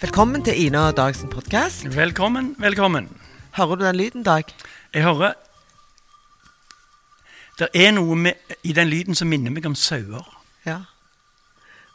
[0.00, 1.96] Velkommen til Ina og Dag sin podkast.
[1.96, 3.08] Velkommen, velkommen.
[3.56, 4.42] Hører du den lyden, Dag?
[4.94, 5.32] Jeg hører
[7.58, 8.32] Det er noe med,
[8.62, 10.26] i den lyden som minner meg om sauer.
[10.66, 10.76] Ja.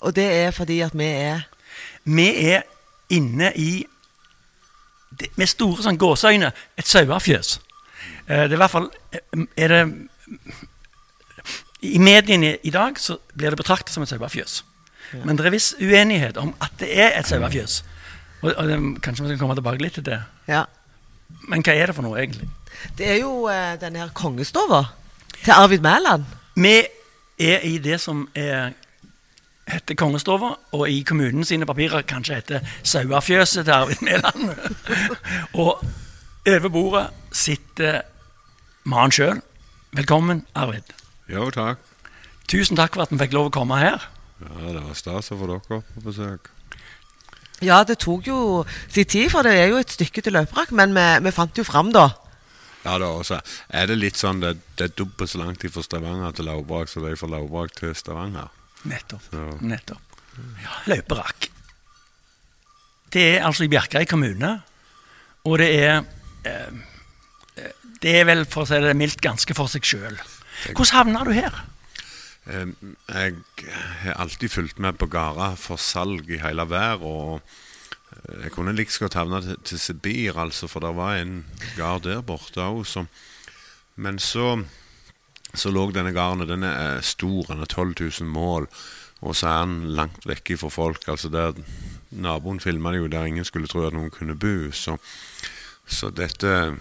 [0.03, 1.41] Og det er fordi at vi er
[2.03, 2.61] Vi er
[3.09, 3.85] inne i
[5.19, 7.59] det- Med store sånn gåseøyne et sauefjøs.
[8.27, 10.07] Eh, Det er i hvert fall eh, er det,
[11.81, 14.63] I mediene i dag så blir det betraktet som et sauefjøs.
[15.25, 17.83] Men det er viss uenighet om at det er et sauefjøs.
[18.43, 20.19] Og, og det, kanskje vi skal komme tilbake litt til det.
[20.47, 20.65] Ja.
[21.47, 22.49] Men hva er det for noe, egentlig?
[22.99, 24.83] Det er jo eh, denne her kongestova
[25.39, 26.25] til Arvid Mæland.
[26.55, 26.75] Vi
[27.39, 28.75] er i det som er,
[29.67, 34.49] heter Kongestova, og i kommunen sine papirer kanskje heter Sauafjøset til Arvid Mæland.
[35.63, 35.83] og
[36.47, 38.01] over bordet sitter
[38.83, 39.41] mannen sjøl.
[39.93, 40.93] Velkommen, Arvid.
[41.31, 41.79] Jo, takk.
[42.47, 44.09] Tusen takk for at vi fikk lov å komme her.
[44.43, 46.52] Ja, det var stas å få dere på besøk.
[47.63, 48.39] Ja, det tok jo
[48.87, 51.65] sin tid, for det er jo et stykke til Løperakk, men vi, vi fant jo
[51.67, 52.09] fram, da.
[52.83, 53.37] Ja, da også
[53.71, 57.05] er det litt sånn det, det er dobbelt så langt fra Stavanger til Laubrak som
[57.05, 58.49] det er fra Laubrak til Stavanger.
[58.91, 59.23] Nettopp.
[59.31, 59.43] Så.
[59.63, 60.17] Nettopp.
[60.63, 61.47] Ja, Løperakk.
[63.13, 64.55] Det er altså i Bjerkreim kommune,
[65.45, 66.01] og det er
[66.49, 66.81] eh,
[68.03, 70.17] Det er vel, for å si det mildt, ganske for seg sjøl.
[70.73, 71.61] Hvordan havna du her?
[72.45, 73.35] Jeg
[74.03, 77.07] har alltid fulgt med på gårder for salg i hele verden.
[77.07, 77.41] Og
[78.11, 81.45] eh, jeg kunne like godt havna til, Sibir, altså, for det var en
[81.77, 83.07] gard der borte òg.
[83.95, 84.57] Men så,
[85.53, 88.67] så lå denne gården, den er stor, den er 12 000 mål.
[89.23, 91.07] Og så er den langt vekke fra folk.
[91.07, 91.53] altså der
[92.11, 94.71] Naboen filma det jo der ingen skulle tro at noen kunne bo.
[94.71, 94.97] Så,
[95.87, 96.75] så dette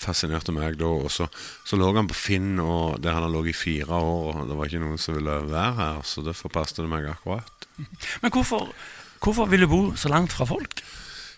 [0.00, 0.88] fascinerte meg da.
[0.88, 1.28] Og så,
[1.66, 4.42] så lå han på Finn, og der han har ligget i fire år.
[4.42, 7.68] Og det var ikke noen som ville være her, så derfor passet det meg akkurat.
[8.22, 8.70] Men hvorfor,
[9.24, 10.82] hvorfor vil du bo så langt fra folk?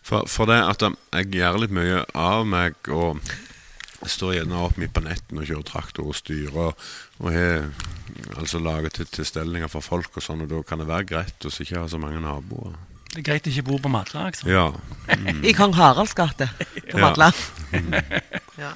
[0.02, 3.20] For, for det at jeg gjør litt mye av meg, og
[4.02, 6.72] jeg står gjerne opp midt på netten og kjører traktor og styrer,
[7.22, 7.68] og har
[8.34, 11.52] altså laget til tilstelninger for folk og sånn, og da kan det være greit å
[11.52, 12.74] ikke ha så mange naboer.
[13.12, 14.28] Det er greit å ikke bo på Madla.
[14.30, 14.46] Altså.
[14.48, 14.70] Ja.
[15.12, 15.42] Mm.
[15.48, 16.48] I kong Haralds gate
[16.88, 17.02] på Ja.
[17.04, 17.28] Madla.
[18.62, 18.72] ja.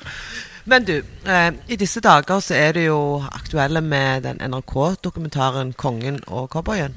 [0.69, 6.21] Men du, eh, i disse dager så er det jo aktuelle med den NRK-dokumentaren 'Kongen
[6.27, 6.97] og cowboyen'.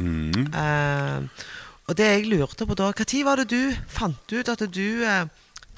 [0.00, 0.48] Mm.
[0.54, 1.46] Eh,
[1.86, 5.26] og det jeg lurte på da, når var det du fant ut at du eh,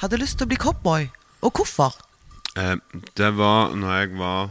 [0.00, 1.11] hadde lyst til å bli cowboy?
[1.43, 1.99] Og hvorfor?
[2.56, 2.77] Eh,
[3.17, 4.50] det var når jeg var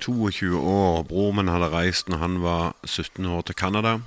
[0.00, 1.02] 22 år.
[1.08, 3.98] Bror min hadde reist når han var 17 år til Canada.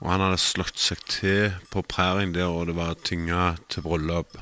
[0.00, 4.38] Og han hadde slått seg til på prærien der, og det var tinga til bryllup.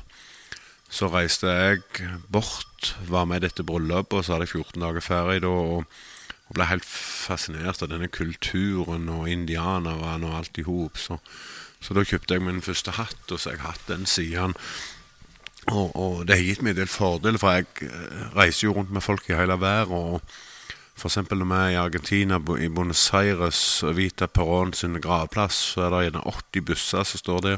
[0.89, 1.83] Så reiste jeg
[2.31, 5.51] bort, var med i dette bryllupet, og så hadde jeg 14 dager ferie da.
[5.51, 5.99] Og,
[6.49, 10.97] og ble helt fascinert av denne kulturen og indianerne og alt i hop.
[10.97, 11.19] Så,
[11.83, 14.55] så da kjøpte jeg min første hatt, og så har jeg hatt den siden.
[15.69, 18.95] Og, og det har gitt meg en del fordeler, for jeg eh, reiser jo rundt
[18.95, 19.93] med folk i hele verden.
[19.93, 20.23] og
[20.99, 25.55] for eksempel når vi er i Argentina, i Buenos Aires, og Vita Perón sin gravplass,
[25.73, 27.57] så er det gjerne 80 busser som står der.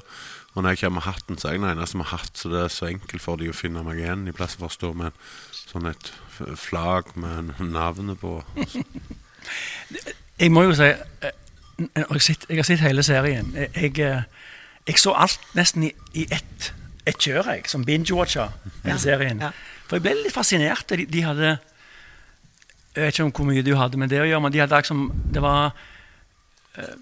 [0.53, 2.59] Og når jeg kommer med hatten, så er jeg den eneste med hatt, så det
[2.63, 5.11] er så enkelt for de å finne meg igjen, i plassen for å stå med
[5.11, 5.19] en,
[5.71, 6.11] sånn et
[6.59, 8.41] flagg med navnet på.
[10.41, 11.31] Jeg må jo si eh,
[11.81, 13.53] jeg har sett, jeg har sett hele serien.
[13.57, 14.51] Jeg, jeg, eh,
[14.89, 16.71] jeg så alt nesten i, i ett
[17.09, 18.51] et kjør, jeg, som binge-watcher
[18.83, 19.41] hele serien.
[19.41, 19.49] ja.
[19.87, 20.85] For jeg ble litt fascinert.
[20.91, 21.55] De, de hadde
[22.95, 24.75] Jeg vet ikke om hvor mye du hadde med det å gjøre, men de hadde
[24.81, 25.71] liksom Det var
[26.77, 26.97] eh,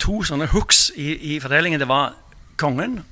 [0.00, 1.80] to sånne hooks i, i fordelingen.
[1.82, 2.14] Det var
[2.60, 3.02] kongen,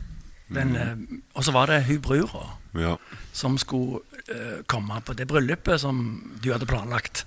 [0.54, 0.94] den, eh,
[1.34, 2.96] og så var det hun brura Ja.
[3.32, 6.00] som skulle eh, komme på det bryllupet som
[6.42, 7.26] du hadde planlagt.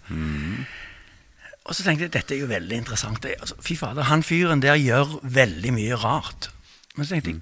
[1.68, 3.22] Og så tenkte jeg dette er jo veldig interessant.
[3.24, 6.50] Det, altså, fy fader, Han fyren der gjør veldig mye rart.
[6.96, 7.42] Men så tenkte jeg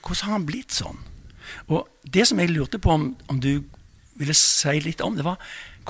[0.00, 0.96] hvordan har han blitt sånn?
[1.68, 3.62] Og det som jeg lurte på om, om du
[4.16, 5.36] ville si litt om, det var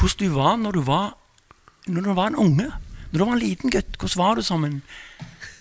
[0.01, 1.13] hvordan du var når du var,
[1.87, 2.71] når du var en unge.
[3.11, 3.97] Når du var en liten gutt.
[3.99, 4.83] Hvordan var du som en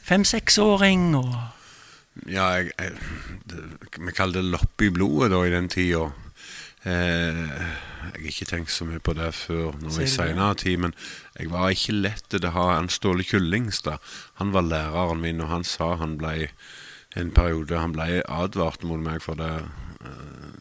[0.06, 1.12] fem-seksåring?
[2.28, 2.92] Ja, jeg, jeg,
[4.00, 6.10] vi kaller det loppe i blodet da i den tida.
[6.88, 7.40] Eh,
[8.00, 10.94] jeg har ikke tenkt så mye på det før nå i seinere tid, men
[11.36, 14.00] jeg var ikke lett til å ha en Ståle Kyllingstad.
[14.40, 16.50] Han var læreren min, og han sa han ble
[17.18, 19.52] en periode Han ble advart mot meg for det.
[20.06, 20.59] eh,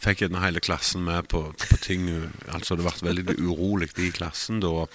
[0.00, 2.08] fikk gjerne hele klassen med på, på ting.
[2.48, 4.86] Altså Det ble veldig urolig i klassen da.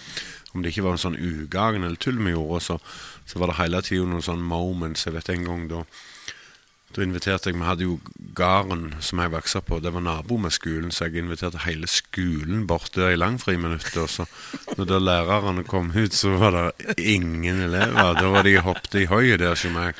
[0.53, 2.79] Om det ikke var en sånn ugagn eller tull vi gjorde, så,
[3.27, 5.05] så var det hele tida noen sånne moments.
[5.05, 5.83] Jeg vet en gang da
[6.95, 7.97] Da inviterte jeg Vi hadde jo
[8.35, 11.87] gården som jeg vokste opp på, det var nabo med skolen, så jeg inviterte hele
[11.91, 13.95] skolen bort der i langfriminuttet.
[13.99, 14.25] Og så
[14.75, 18.15] når da lærerne kom ut, så var det ingen elever.
[18.19, 19.95] Da var de hoppet i høyet der som jeg.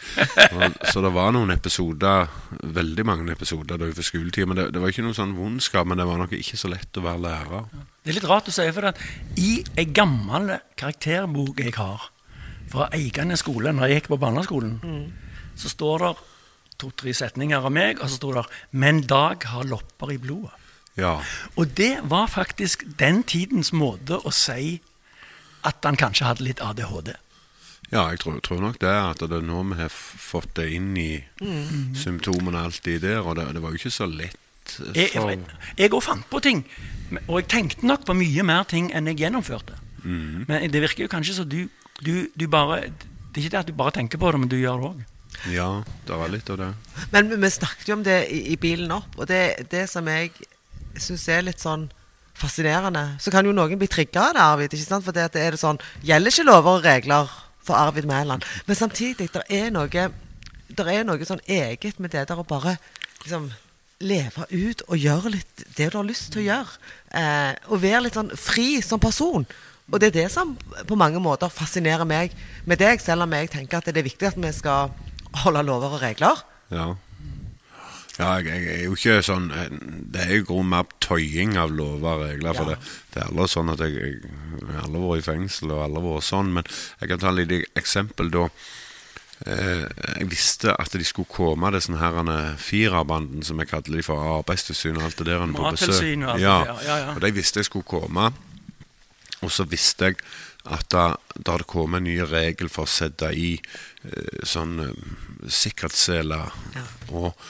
[0.51, 2.27] Og, så det var noen episoder,
[2.63, 4.47] veldig mange episoder da utenfor skoletida.
[4.51, 6.99] Men det, det var ikke noe sånn vondskap, men det var nok ikke så lett
[6.99, 7.71] å være lærer.
[8.03, 9.01] Det er litt rart å si, for at
[9.39, 12.11] i ei gammel karakterbok jeg har
[12.71, 14.79] fra Eiganes skole, når jeg gikk på barneskolen,
[15.55, 16.15] så står det
[16.81, 20.51] to-tre setninger av meg, og så sto det 'Men Dag har lopper i blodet'.
[20.97, 21.19] Ja.
[21.55, 24.81] Og det var faktisk den tidens måte å si
[25.63, 27.15] at han kanskje hadde litt ADHD.
[27.91, 28.89] Ja, jeg tror, tror nok det.
[28.89, 31.23] At det er nå vi har fått det inn i
[31.97, 33.21] symptomene alltid der.
[33.21, 34.39] Og det, det var jo ikke så lett
[34.95, 35.29] Jeg for
[35.77, 36.63] jeg òg fant på ting,
[37.27, 39.77] og jeg tenkte nok på mye mer ting enn jeg gjennomførte.
[40.05, 41.67] Men det virker jo kanskje så du,
[42.01, 42.89] du, du bare
[43.33, 45.03] Det er ikke det at du bare tenker på det, men du gjør det òg.
[45.51, 46.69] Ja, det var litt av det.
[47.11, 50.31] Men vi- snakket jo om det i, i bilen opp, og det, det som jeg
[50.97, 51.89] syns er litt sånn
[52.35, 54.73] fascinerende Så kan jo noen bli trigga av det, Arvid.
[54.73, 55.05] ikke sant?
[55.05, 57.29] For det er det sånn Gjelder ikke lover og regler
[57.63, 58.43] for Arvid Mæland?
[58.67, 59.87] Men samtidig, det er noe
[60.75, 62.77] Der er noe sånn eget med det der å bare
[63.23, 63.51] liksom
[64.03, 66.73] leve ut og gjøre litt det du har lyst til å gjøre.
[67.15, 69.45] Eh, og være litt sånn fri som person.
[69.87, 70.51] Og det er det som
[70.89, 72.33] på mange måter fascinerer meg
[72.67, 74.91] med deg, selv om jeg tenker at det er viktig at vi skal
[75.43, 76.43] holde lover og regler.
[76.71, 76.93] Ja.
[78.15, 79.65] Ja, jeg, jeg er jo ikke sånn eh,
[80.15, 82.55] Det er jo grunn mer tøying av lover og regler.
[82.55, 82.77] For Ja.
[82.77, 85.83] det, det er aldri sånn at jeg, jeg, jeg har aldri vært i fengsel og
[85.83, 86.53] aldri vært sånn.
[86.55, 86.69] Men
[87.01, 88.45] jeg kan ta et lite eksempel da.
[89.51, 89.83] Eh,
[90.21, 94.23] jeg visste at de skulle komme, disse her eh, firerbanden som jeg kaller de for
[94.37, 95.43] Arbeidstilsynet og alt det der.
[95.43, 95.65] på besøk.
[95.75, 96.57] Mattilsyn og alt ja.
[96.63, 97.13] det der, ja, ja.
[97.17, 98.31] Og de visste jeg skulle komme.
[99.43, 100.21] Og så visste jeg
[100.71, 100.95] at
[101.35, 105.13] da, det hadde kommet en ny regel for å sette i eh, sånn eh,
[105.51, 106.51] sikkerhetsseler.
[106.75, 106.83] Ja.
[107.11, 107.45] Og,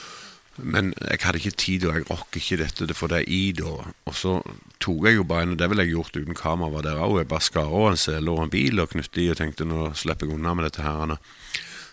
[0.56, 3.40] men jeg hadde ikke tid, og jeg rokker ikke dette til å få det i
[3.56, 3.74] da.
[4.08, 4.38] Og så
[4.82, 7.18] tok jeg jo bare en, og det ville jeg gjort uten kamera, var der òg.
[7.20, 9.90] Jeg bare skar av en sele og en bil og knyttet i og tenkte nå
[9.98, 11.16] slipper jeg unna med dette her.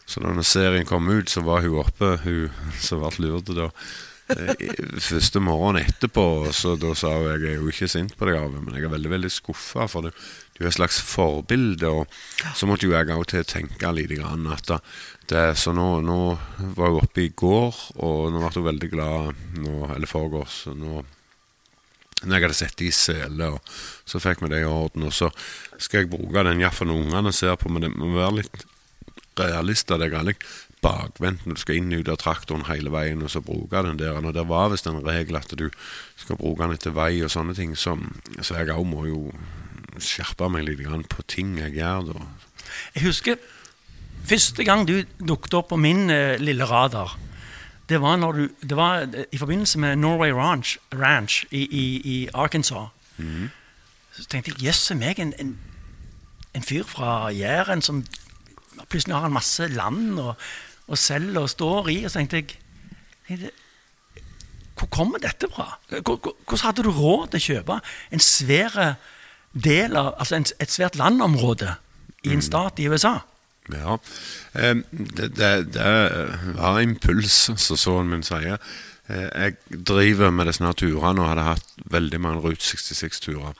[0.08, 2.50] Så da når serien kom ut, så var hun oppe, hun
[2.86, 3.70] som ble lurt da.
[4.36, 4.66] eh,
[5.04, 6.26] Første morgen etterpå,
[6.56, 8.96] så da sa hun jeg er jo ikke sint på deg, Arve, men jeg er
[8.96, 9.88] veldig veldig skuffa.
[9.92, 10.24] For du,
[10.54, 11.90] du er et slags forbilde.
[11.90, 14.70] Og så måtte jo jeg òg til å tenke lite grann at
[15.30, 16.20] det, Så nå, nå
[16.78, 20.66] var hun oppe i går, og nå ble hun veldig glad nå, eller foregårs.
[20.76, 21.04] Nå
[22.24, 23.74] når jeg hadde sett i sele, og
[24.08, 25.08] så fikk vi det i orden.
[25.10, 25.28] Og så
[25.76, 28.64] skal jeg bruke den iallfall når ungene ser på, men det må være litt
[29.40, 30.16] realist av deg.
[30.24, 30.46] Litt
[30.84, 34.00] bakvendt når du skal inn og ut av traktoren hele veien, og så bruke den
[34.00, 34.16] der.
[34.20, 35.68] Og det var visst en regel at du
[36.20, 37.98] skal bruke den etter vei og sånne ting, så,
[38.40, 39.28] så jeg òg må jo
[40.02, 42.26] skjerpe meg litt på ting jeg gjør da.
[42.96, 43.38] Jeg husker
[44.26, 47.18] første gang du dukket opp på min eh, lille radar.
[47.90, 51.86] Det var, når du, det var eh, i forbindelse med Norway Ranch, Ranch i, i,
[52.14, 52.90] i Arkansas.
[54.14, 55.58] Så tenkte jeg jøsse meg, en, en,
[56.56, 58.04] en fyr fra Jæren som
[58.90, 60.36] plutselig har en masse land og,
[60.88, 61.98] og selger og står i.
[62.06, 62.56] Og så tenkte jeg,
[63.28, 63.52] tenkte,
[64.78, 65.78] hvor kommer dette fra?
[65.90, 67.80] Hvor- hvor- Hvordan hadde du råd til å kjøpe
[68.12, 68.96] en svær
[69.54, 71.76] del av, altså en, et svært landområde
[72.24, 73.20] i en stat i USA?
[73.72, 73.98] Ja,
[74.60, 75.92] eh, det, det, det
[76.58, 78.58] var impuls, som sønnen min sier.
[79.08, 79.56] Eh, Jeg
[79.88, 83.54] driver med disse turene og hadde hatt veldig mange Route 66-turer.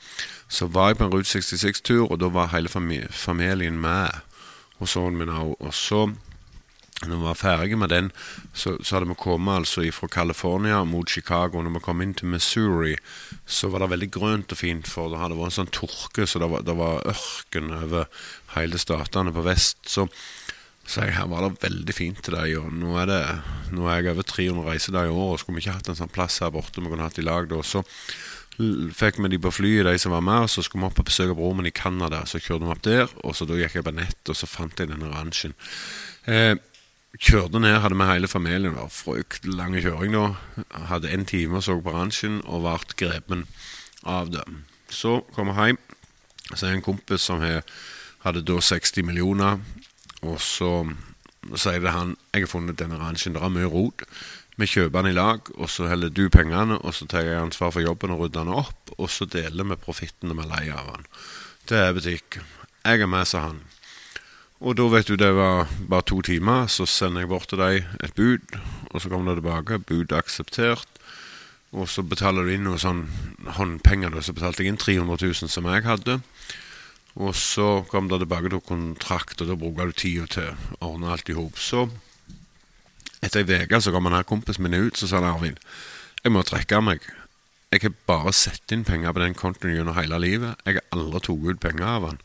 [0.50, 4.22] Så var jeg på en Route 66-tur, og da var hele familien med.
[4.80, 5.56] Og sønnen min òg.
[5.60, 6.08] Og så,
[7.02, 8.12] når vi var ferdige med den,
[8.54, 11.62] så, så hadde vi kommet altså fra California mot Chicago.
[11.62, 12.94] Når vi kom inn til Missouri,
[13.46, 16.40] så var det veldig grønt og fint, for det hadde vært en sånn tørke, så
[16.40, 18.08] det var, det var ørken over
[18.56, 19.82] hele statene på vest.
[19.90, 20.08] Så,
[20.88, 23.22] så her var det veldig fint til deg, og nå er, det,
[23.76, 25.44] nå er jeg over 300 reisedager i året.
[25.44, 27.60] Skulle vi ikke hatt en sånn plass her borte vi kunne hatt i lag da,
[27.66, 27.84] så
[28.94, 31.08] fikk vi de på flyet, de som var med, og så skulle vi opp og
[31.10, 32.22] besøke broren min i Canada.
[32.30, 34.78] Så kjørte vi opp der, og så da gikk jeg på nett, og så fant
[34.80, 35.58] jeg denne ranchen.
[36.30, 36.54] Eh,
[37.20, 38.74] kjørte ned, hadde med hele familien.
[38.74, 40.26] Det var fryktelig lang kjøring da.
[40.90, 43.46] Hadde en time og så på ranchen, og ble grepen
[44.04, 44.44] av det.
[44.90, 45.82] Så kom jeg hjem,
[46.54, 47.64] så er det en kompis som har-
[48.24, 49.60] hadde da 60 millioner,
[50.22, 50.96] og så
[51.56, 54.04] sier det han Jeg har funnet denne ransjen, det er mye rot.
[54.58, 57.72] Vi kjøper den i lag, og så heller du pengene, og så tar jeg ansvar
[57.72, 61.06] for jobben og rydder den opp, og så deler vi profitten vi leier av den.
[61.68, 62.40] Det er butikk.
[62.86, 63.62] Jeg er med, sa han.
[64.64, 67.84] Og da vet du det var bare to timer, så sender jeg bort til deg
[68.00, 68.56] et bud,
[68.94, 70.88] og så kommer det tilbake, bud akseptert.
[71.74, 73.08] Og så betaler du inn noe sånn
[73.58, 76.22] håndpenger, da, så betalte jeg inn 300 000 som jeg hadde.
[77.20, 81.12] Og så kom det tilbake til kontrakt, og da bruker du tida til å ordne
[81.12, 81.60] alt i hop.
[81.60, 81.90] Så
[83.24, 85.60] Etter ei uke så kom han her kompisen min ut, så sa han Arvid,
[86.24, 87.06] jeg må trekke meg.
[87.72, 90.60] Jeg har bare sett inn penger på den kontoen gjennom hele livet.
[90.68, 92.20] Jeg har aldri tatt ut penger av han.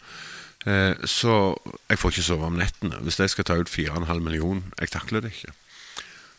[0.66, 1.54] Eh, så
[1.88, 2.98] jeg får ikke sove om nettene.
[3.06, 5.54] Hvis jeg skal ta ut 4,5 millioner, jeg takler det ikke.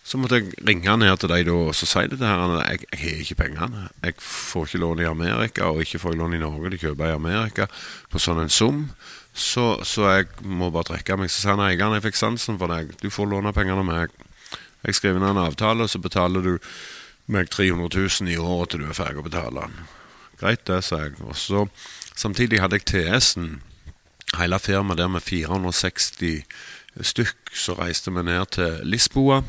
[0.03, 2.55] Så måtte jeg ringe ned til deg og så si det her.
[2.65, 3.89] Jeg, jeg har ikke pengene.
[4.03, 6.71] Jeg får ikke lån i Amerika, og ikke får jeg lån i Norge.
[6.73, 7.67] De kjøper i Amerika
[8.09, 8.87] på sånn en sum.
[9.33, 11.29] Så, så jeg må bare trekke meg.
[11.29, 12.95] Så sa han eieren jeg fikk sansen for deg.
[13.03, 14.17] Du får låne pengene av meg.
[14.87, 16.53] Jeg skriver ned en avtale, og så betaler du
[17.29, 19.89] meg 300 000 i året til du er ferdig å betale den.
[20.41, 21.19] Greit, det, sa jeg.
[21.21, 21.67] Og så
[22.19, 23.61] Samtidig hadde jeg TS-en,
[24.37, 26.45] hele firmaet der med 460
[27.01, 27.53] stykk.
[27.53, 29.41] Så reiste vi ned til Lisboa.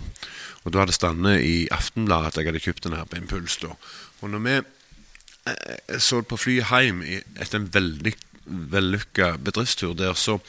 [0.65, 3.57] Og da hadde stått i Aftenbladet at jeg hadde kjøpt den her på Impuls.
[3.63, 3.75] da.
[4.21, 8.13] Og når vi eh, så på flyet hjem etter en veldig
[8.45, 10.41] vellykka bedriftstur der, så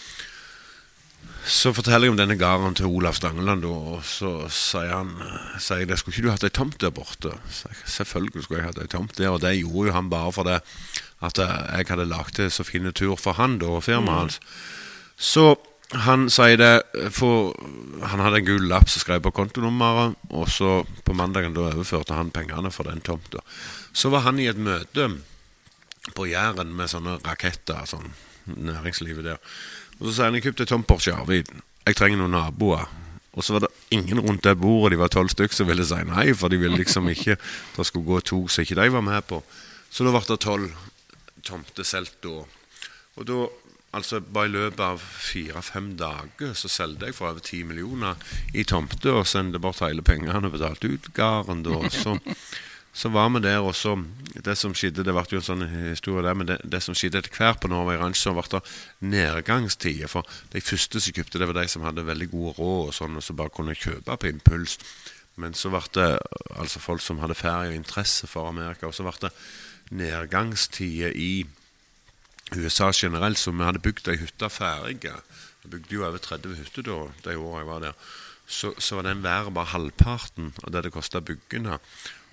[1.41, 5.15] så forteller jeg om denne gården til Olav Stangeland, og så sier han
[5.57, 7.31] sier jeg, det, skulle ikke du hatt ei tomt der borte?
[7.49, 10.35] Så jeg, Selvfølgelig skulle jeg hatt ei tomt der, og det gjorde jo han bare
[10.35, 10.59] fordi
[11.21, 14.39] at eh, jeg hadde lagd så fin tur for han da, og firmaet hans.
[15.21, 15.53] Så
[15.91, 17.51] han sier det for,
[18.07, 22.15] Han hadde en gul lapp som skrev på kontonummeret, og så på mandagen da overførte
[22.15, 23.43] han pengene for den tomta.
[23.93, 25.09] Så var han i et møte
[26.15, 28.13] på Jæren med sånne raketter, sånn
[28.47, 29.43] næringslivet der.
[29.99, 31.51] Og så sier han jeg kjøpte tomt Porsche Arvid.
[31.85, 32.87] Jeg trenger noen naboer.
[33.31, 35.99] Og så var det ingen rundt det bordet, de var tolv stykker, som ville si
[36.07, 39.27] nei, for de ville liksom ikke det skulle gå to som ikke de var med
[39.27, 39.39] på.
[39.91, 40.71] Så da ble det tolv
[41.45, 42.41] tomter solgt da.
[43.19, 43.37] Og da,
[43.97, 48.19] altså bare i løpet av fire-fem dager, så solgte jeg for over ti millioner
[48.55, 51.79] i tomter og sendte bort hele pengene og betalte ut gården da.
[51.91, 52.15] Så,
[53.03, 53.97] så var vi der, og så
[54.31, 57.19] Det som skjedde, det ble jo en sånn historie der, men det, det som skjedde
[57.19, 58.61] etter hvert på Norway Ranch, så ble det
[59.03, 60.07] nedgangstider.
[60.07, 63.17] For de første som kjøpte, det var de som hadde veldig god råd og sånn,
[63.19, 64.79] og som bare kunne kjøpe på impuls.
[65.35, 66.07] Men så ble det
[66.55, 69.35] altså folk som hadde ferie og interesse for Amerika, og så ble det
[69.91, 71.45] nedgangstider i
[72.55, 75.11] USA generelt, så vi hadde bygd ei hytte ferdig.
[75.63, 78.09] Vi bygde jo over 30 hytter da, de åra jeg var der.
[78.51, 81.69] Så, så var den været bare halvparten av det det kosta å bygge den.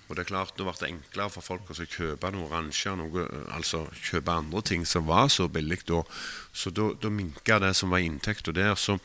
[0.09, 3.27] Og det er klart, Da ble det enklere for folk å kjøpe noe oransje, noe,
[3.53, 6.01] altså kjøpe andre ting som var så billig da.
[6.51, 8.73] Så da minka det som var inntekta der.
[8.75, 8.97] Så,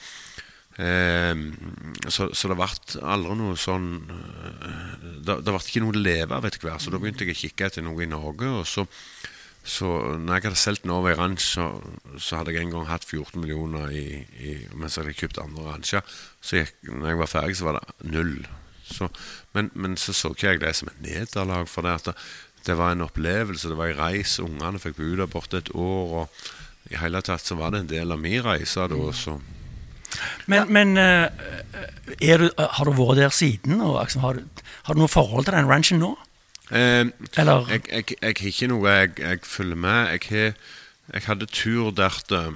[0.82, 1.34] eh,
[2.08, 2.70] så, så det ble
[3.02, 6.82] aldri noe sånn eh, Det, det ble ikke noe å leve av etter hvert.
[6.82, 8.50] Så da begynte jeg å kikke etter noe i Norge.
[8.60, 8.88] og så
[9.64, 9.86] så
[10.20, 11.70] når jeg hadde solgt Norway Ranch, så,
[12.20, 15.64] så hadde jeg en gang hatt 14 millioner i, i, mens jeg hadde kjøpt andre
[15.70, 16.18] rancher.
[16.44, 18.34] Så gikk, når jeg var ferdig, så var det null.
[18.84, 19.08] Så,
[19.56, 22.14] men, men så så ikke jeg det som et nederlag, for det, det,
[22.68, 23.72] det var en opplevelse.
[23.72, 24.36] Det var en reis.
[24.44, 26.12] Ungene fikk bo der borte et år.
[26.20, 29.00] Og i hele tatt så var det en del av min reise da.
[29.16, 29.38] Så
[30.50, 31.28] Men, men eh,
[32.20, 33.80] er du, har du vært der siden?
[33.80, 36.14] Og, liksom, har, du, har du noe forhold til den ranchen nå?
[36.70, 37.04] Eh,
[37.40, 40.14] Eller jeg, jeg, jeg har ikke noe jeg, jeg følger med.
[40.14, 40.54] Jeg, har,
[41.12, 42.54] jeg hadde tur der til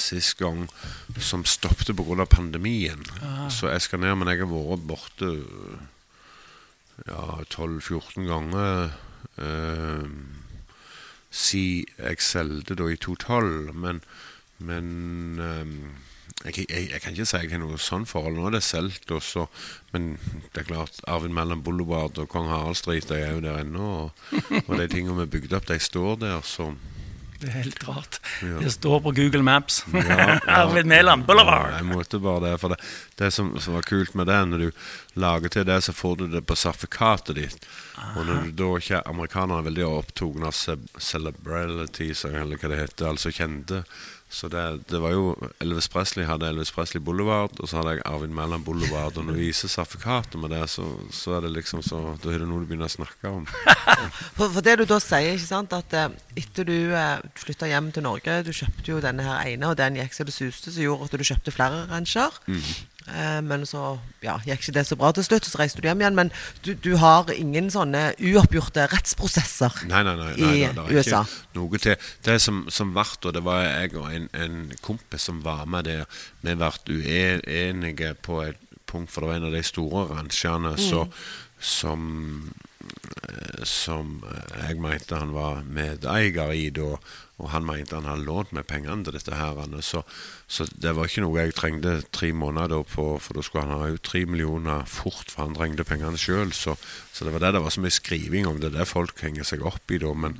[0.00, 0.68] sist gang
[1.20, 2.24] som stoppet pga.
[2.24, 3.02] pandemien.
[3.50, 5.32] Så jeg skal ned, men jeg har vært borte
[7.06, 8.92] ja, 12-14 ganger
[9.36, 10.06] eh,
[11.32, 13.72] siden jeg solgte da i 2012.
[13.74, 14.02] Men,
[14.66, 15.82] men
[16.44, 18.38] jeg, jeg, jeg kan ikke si jeg har noe sånn forhold.
[18.38, 19.44] Nå er det solgt, også,
[19.94, 20.14] Men
[20.54, 23.90] det er klart, arven Mellom Boulevard og Kong Harald Street de er jo der ennå.
[24.08, 24.32] Og,
[24.64, 26.72] og de tingene vi bygde opp, de står der, så
[27.42, 28.18] Det er helt rart.
[28.42, 28.58] Ja.
[28.62, 29.80] Det står på Google Maps.
[29.92, 30.38] Ja.
[30.62, 31.72] Arvid Mæland Boulevard.
[31.72, 32.52] Ja, jeg måtte bare det.
[32.62, 32.78] For det,
[33.18, 34.70] det som, som var kult med det, når du
[35.22, 37.66] lager til det, så får du det på sertifikatet ditt.
[38.16, 42.78] Og når du da ikke Amerikanerne er veldig opptatt av ce- celebrities, eller hva det
[42.84, 43.82] heter, altså kjente.
[44.32, 48.04] Så det, det var jo Elvis Presley hadde Elvis Presley Boulevard, og så hadde jeg
[48.08, 49.18] Arvin Mæland Boulevard.
[49.20, 52.40] Og når du viser sertifikatet med det, så, så er det liksom så Da er
[52.40, 53.44] det noe du begynner å snakke om.
[54.38, 57.90] For, for det du da sier, ikke sant, at eh, etter du eh, flytta hjem
[57.94, 60.82] til Norge Du kjøpte jo denne her ene, og den gikk så det suste, som
[60.82, 62.40] gjorde at du kjøpte flere rancher.
[62.48, 62.72] Eh,
[63.42, 66.18] men så ja, gikk ikke det så bra til slutt, så reiste du hjem igjen.
[66.18, 66.32] Men
[66.64, 71.00] du, du har ingen sånne uoppgjorte rettsprosesser Nei, nei, nei, i nei, nei det er
[71.00, 71.22] USA.
[71.26, 72.10] ikke noe til.
[72.26, 75.88] Det som, som ble, og det var jeg og en, en kompis som var med
[75.90, 76.06] der,
[76.42, 81.16] vi ble uenige på et punkt, for det var en av de store ranchene mm.
[81.62, 82.02] som
[82.52, 82.71] eh,
[83.64, 86.96] som eh, jeg mente han var medeier i da,
[87.42, 89.58] og han mente han hadde lånt meg pengene til dette her.
[89.82, 90.02] Så,
[90.46, 93.92] så det var ikke noe jeg trengte tre måneder på, for da skulle han ha
[93.94, 96.54] ut tre millioner fort, for han trengte pengene sjøl.
[96.56, 96.76] Så,
[97.12, 99.48] så det var det det var så mye skriving om, det er det folk henger
[99.48, 100.14] seg opp i da.
[100.14, 100.38] Men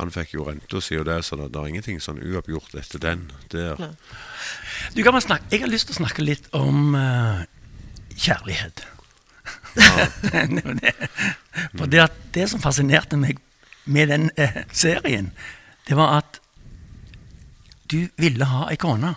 [0.00, 3.26] han fikk jo renta si og det, så det, er ingenting sånn uoppgjort etter den
[3.52, 3.80] der.
[4.96, 7.44] Du kan snakke, Jeg har lyst til å snakke litt om uh,
[8.16, 8.86] kjærlighet.
[11.78, 13.38] For det, at det som fascinerte meg
[13.84, 15.30] med den eh, serien,
[15.88, 16.38] det var at
[17.92, 19.14] du ville ha ei kone.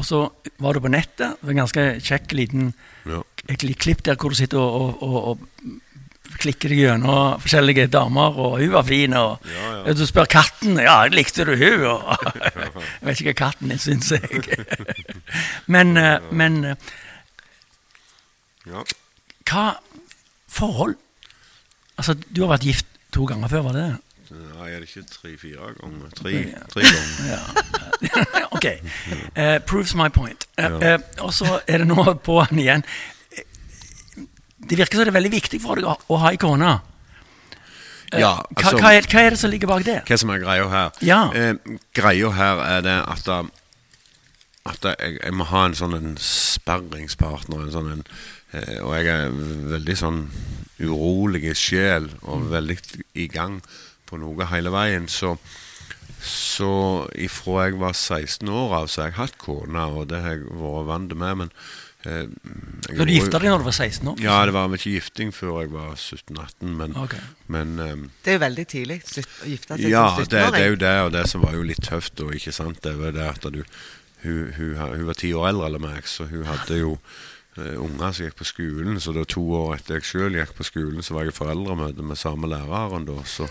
[0.00, 0.18] Og så
[0.58, 1.36] var du på nettet.
[1.36, 2.72] Det var en ganske kjekk liten
[3.06, 3.22] Ja.
[3.56, 5.38] klipp der hvor du sitter og, og, og, og
[6.38, 9.92] klikker deg gjennom forskjellige damer, og hun var fin, og Ja, ja.
[9.92, 11.82] du spør katten Ja, likte du hun?
[11.90, 12.00] Og,
[13.00, 14.22] jeg vet ikke hva katten din syns, jeg.
[15.74, 16.76] men, eh, men eh,
[18.68, 18.82] Ja.
[19.48, 19.64] hva
[20.50, 20.96] forhold
[22.00, 23.96] Altså, du har vært gift to ganger før, var det det?
[24.30, 26.12] Nei, er det ikke tre-fire ganger?
[26.16, 26.32] Tre,
[26.70, 27.40] tre ganger.
[28.56, 28.66] ok.
[29.36, 30.46] Uh, proves my point.
[30.56, 30.94] Uh, Ja.
[30.94, 32.84] eh, og så er det nå på han igjen.
[34.70, 36.72] Det virker som det er veldig viktig for deg å, ha ei kone.
[38.10, 40.00] Ja, hva, altså hva, er, hva er det som ligger bak det?
[40.08, 40.96] Hva som er greia her?
[41.06, 41.20] Ja.
[41.36, 43.28] Eh, greia her er det at,
[44.72, 47.66] at jeg, jeg må ha en sånn en sparringspartner.
[47.66, 48.04] En sånn en,
[48.50, 49.36] og jeg er
[49.70, 50.24] veldig sånn
[50.80, 52.78] urolig i sjel og veldig
[53.20, 53.60] i gang
[54.08, 55.06] på noe hele veien.
[55.10, 55.36] Så,
[56.24, 56.72] så
[57.14, 60.48] ifra jeg var 16 år av, så har jeg hatt kone, og det har jeg
[60.50, 61.44] vært vant med.
[61.44, 61.52] Men
[62.08, 62.26] eh,
[62.88, 64.24] jeg Så du gifta deg når du var 16 år?
[64.24, 67.24] Ja, det var vel ikke gifting før jeg var 17-18, men, okay.
[67.46, 70.74] men eh, Det er jo veldig tidlig å gifte seg ja, som det, det er
[70.74, 73.32] jo det, og det som var jo litt tøft, og ikke sant, det var det
[73.36, 73.64] at du
[74.20, 77.30] Hun, hun, hun var ti år eldre enn meg, så hun hadde jo eh,
[77.80, 79.00] unger som gikk på skolen.
[79.02, 82.06] Så da to år etter jeg sjøl gikk på skolen, så var jeg i foreldremøte
[82.06, 83.18] med samme læreren da.
[83.28, 83.48] Så,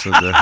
[0.00, 0.34] så det,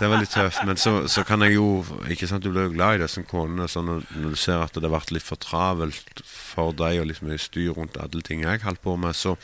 [0.00, 0.62] det var litt tøft.
[0.68, 3.68] Men så, så kan jeg jo Ikke sant, du blir jo glad i disse konene.
[3.70, 7.10] Så når, når du ser at det har vært litt for travelt for deg, og
[7.10, 9.36] litt mye styr rundt alle ting jeg holdt på med, så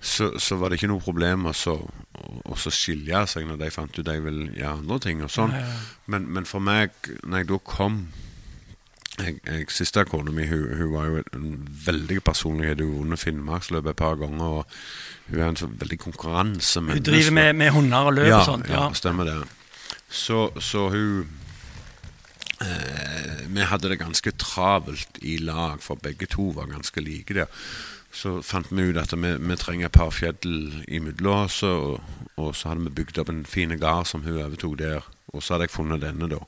[0.00, 4.16] så, så var det ikke noe problem å å seg når de fant ut de
[4.24, 5.20] ville gjøre andre ting.
[5.22, 5.52] og sånn.
[6.08, 7.98] Men, men for meg, når jeg da kom
[9.24, 12.80] jeg, jeg, Siste kona mi hun, hun var jo en veldig personlighet.
[12.80, 14.44] Hun har vunnet Finnmarksløpet et par ganger.
[14.44, 14.66] og
[15.30, 17.10] Hun er en så veldig konkurransemenneske.
[17.10, 18.68] Hun driver med, med hunder og løp ja, og sånt?
[18.68, 18.92] Ja, Ja.
[18.92, 19.36] stemmer det.
[20.08, 21.28] Så, så hun
[22.60, 27.46] eh, Vi hadde det ganske travelt i lag, for begge to var ganske like der.
[28.12, 32.00] Så fant vi ut at vi, vi trenger et par fjell imellom oss, og,
[32.36, 35.06] og så hadde vi bygd opp en fin gard som hun overtok der.
[35.30, 36.40] Og så hadde jeg funnet denne, da.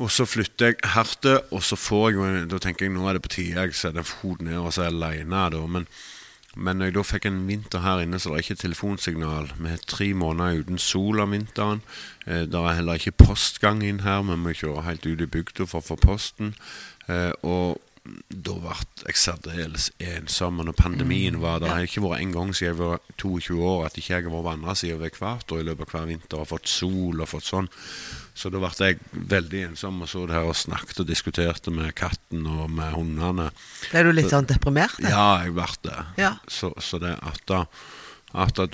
[0.00, 3.18] Og så flytter jeg hertil, og så får jeg jo Da tenker jeg nå er
[3.18, 5.44] det på tide jeg setter fot ned og så er jeg alene.
[5.52, 5.60] Da.
[5.66, 5.86] Men,
[6.56, 9.52] men når jeg da fikk en vinter her inne, så det er ikke telefonsignal.
[9.58, 11.84] Vi har tre måneder uten sol om vinteren.
[12.26, 14.24] Eh, det er heller ikke postgang inn her.
[14.26, 16.54] Vi må kjøre helt ut i bygda for å få posten.
[17.08, 18.74] Eh, og da ble
[19.06, 20.58] jeg særdeles ensom.
[20.66, 23.98] Når pandemien var der, har ikke vært en gang siden jeg var 22 år at
[24.00, 26.50] ikke jeg har vært på andre siden av ekvator i løpet av hver vinter og
[26.50, 27.70] fått sol og fått sånn.
[28.34, 28.98] Så da ble jeg
[29.30, 33.50] veldig ensom og så det her og snakket og diskuterte med katten og med hundene.
[33.92, 34.98] Ble du litt sånn deprimert?
[34.98, 35.12] da?
[35.12, 35.98] Ja, jeg ble det.
[36.18, 36.36] Ja.
[36.50, 37.66] Så, så det at da
[38.32, 38.66] at da,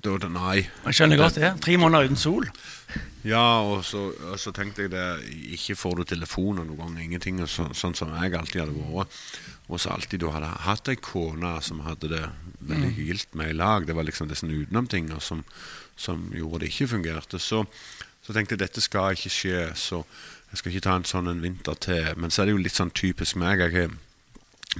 [0.00, 0.62] da det Nei.
[0.64, 1.50] Jeg skjønner godt det.
[1.64, 2.48] Tre måneder uten sol.
[3.24, 5.04] Ja, og så, og så tenkte jeg det
[5.56, 7.40] Ikke får du telefoner noen gang, ingenting.
[7.48, 9.20] Så, sånn som jeg alltid hadde vært.
[9.72, 12.24] Og så alltid du hadde hatt ei kone som hadde det
[12.68, 13.86] veldig gildt med i lag.
[13.88, 15.40] Det var liksom disse utenomtinga som,
[15.96, 17.40] som gjorde det ikke fungerte.
[17.40, 17.64] Så,
[18.26, 20.02] så tenkte jeg dette skal ikke skje, så
[20.50, 22.10] jeg skal ikke ta en sånn en vinter til.
[22.20, 23.64] Men så er det jo litt sånn typisk meg.
[23.64, 23.96] Jeg har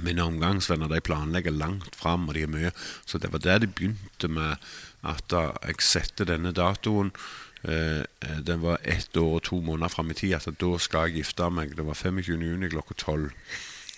[0.05, 2.71] mine omgangsvenner de planlegger langt fram, og de er mye.
[3.09, 4.61] Så det var der de begynte med
[5.05, 7.11] at jeg setter denne datoen
[7.65, 10.35] Den var ett år og to måneder fram i tid.
[10.37, 11.73] At da skal jeg gifte meg.
[11.77, 12.43] Det var 25.
[12.45, 13.31] juni klokka tolv.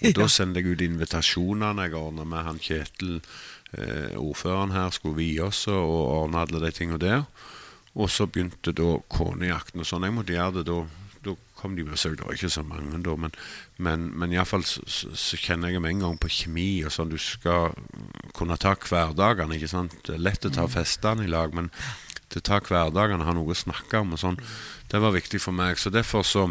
[0.06, 3.18] Og da sendte jeg ut invitasjonene jeg ordna med han Kjetil,
[3.74, 7.26] eh, ordføreren her, skulle vie oss og ordne alle de tingene der.
[7.98, 10.06] Og så begynte da konejakten og sånn.
[10.06, 10.80] Jeg måtte gjøre det da.
[11.26, 12.20] Da kom de besøk.
[12.20, 13.34] Det var ikke så mange da, men,
[13.82, 17.10] men, men iallfall så, så, kjenner jeg med en gang på kjemi og sånn.
[17.10, 17.74] Du skal
[18.38, 19.98] kunne ta hverdagene, ikke sant.
[20.06, 21.72] Det er lett å ta festene i lag, men
[22.32, 24.40] til å ta hverdagene, ha noe å snakke om og sånn,
[24.92, 25.80] det var viktig for meg.
[25.80, 26.50] Så derfor så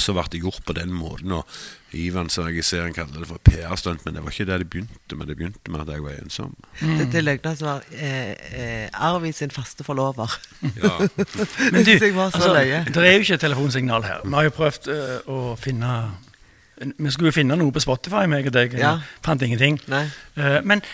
[0.00, 1.32] så ble det gjort på den måten.
[1.32, 5.16] Og Ivan som serien kaller det for PR-stunt, men det var ikke det det begynte
[5.16, 5.30] med.
[5.30, 6.52] Det begynte med at jeg var ensom.
[6.80, 10.36] Det, det løgna som var eh, eh, Arvid sin faste forlover.
[10.76, 10.92] Ja.
[11.72, 14.22] Men du, altså, det er jo ikke telefonsignal her.
[14.24, 15.90] Vi har jo prøvd øh, å finne
[16.76, 18.76] Vi skulle jo finne noe på Spotify, meg og deg.
[18.76, 18.98] Ja.
[19.24, 19.78] Fant ingenting.
[19.88, 20.84] Eh, men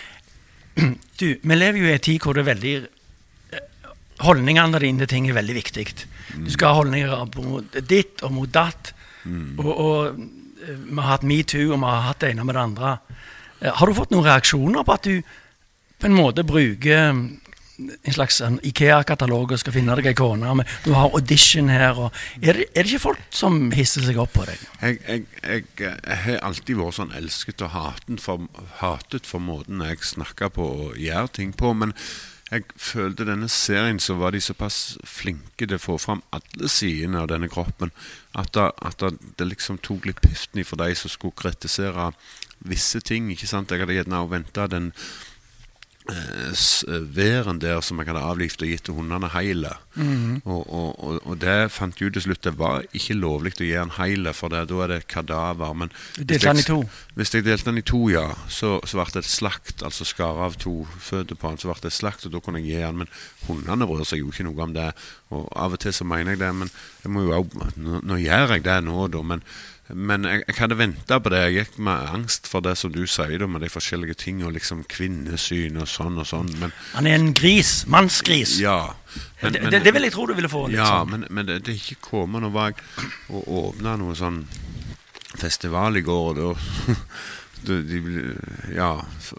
[1.19, 2.75] du, vi lever jo i en tid hvor det er veldig
[4.23, 5.85] Holdningene dine til ting er veldig viktig.
[6.33, 8.93] Du skal ha holdninger mot ditt og mot datt.
[9.27, 10.23] Og, og
[10.63, 12.97] eh, vi har hatt metoo, og vi har hatt det ene med det andre.
[13.61, 15.39] Eh, har du fått noen reaksjoner på at du
[15.99, 17.13] på en måte bruker
[17.83, 20.65] en slags Ikea-katalog og skal finne deg ei kone.
[20.85, 21.97] Du har audition her.
[22.41, 24.61] Er, det, er det ikke folk som hisser seg opp på deg?
[24.81, 28.45] Jeg, jeg, jeg, jeg har alltid vært sånn elsket og hatet for,
[28.81, 31.73] hatet for måten jeg snakker på og gjør ting på.
[31.79, 31.95] Men
[32.53, 37.23] jeg følte denne serien så var de såpass flinke til å få fram alle sidene
[37.23, 37.89] av denne kroppen
[38.37, 42.11] at, da, at da, det liksom tok litt piften for de som skulle kritisere
[42.63, 43.31] visse ting.
[43.31, 43.73] ikke sant?
[43.73, 44.91] Jeg hadde gjerne venta den
[47.15, 49.71] væren der som jeg hadde avlivet og gitt til hundene heile.
[50.45, 53.63] og, og, og, og det fant jeg ut til slutt det var ikke lovlig å
[53.63, 55.73] gi den heile, for det, da er det kadaver.
[55.77, 56.79] Men delte den i to?
[57.15, 59.83] Hvis jeg delte den i to, ja, så, så ble det et slakt.
[59.85, 62.63] Altså skar av to føtter på den, så ble det et slakt, og da kunne
[62.63, 63.03] jeg gi den.
[63.03, 63.13] Men
[63.47, 64.89] hundene bryr seg jo ikke noe om det.
[65.33, 68.19] Og av og til så mener jeg det, men jeg må jo, også- nå, nå
[68.21, 69.21] gjør jeg det nå, da.
[69.33, 69.45] Men,
[69.91, 71.41] men jeg, jeg hadde venta på det.
[71.43, 74.85] Jeg gikk med angst for det som du sier, da, med de forskjellige tingene, liksom
[74.89, 76.53] kvinnesyn og sånn og sånn.
[76.61, 77.83] Men Han er en gris.
[77.91, 78.57] Mannsgris.
[78.63, 78.93] ja.
[79.41, 80.67] Men, det, men- det, det vil jeg tro du ville få.
[80.71, 80.85] Liksom.
[80.85, 82.41] ja, men, men det, det er ikke kommet.
[82.41, 82.73] noe var
[83.29, 84.45] å åpne noe sånn
[85.37, 86.95] festival i går, og da
[87.67, 88.23] de, de,
[88.75, 88.89] Ja,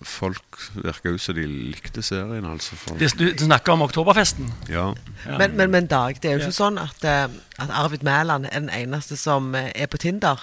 [0.03, 2.77] folk virka ut som de likte serien, altså.
[2.81, 4.51] For, Du, du snakker om Oktoberfesten.
[4.71, 4.91] ja.
[5.39, 7.29] Men, men, men Dag, det er jo ikke sånn at, eh,
[7.63, 10.41] at Arvid Mæland er den eneste som eh, er på Tinder.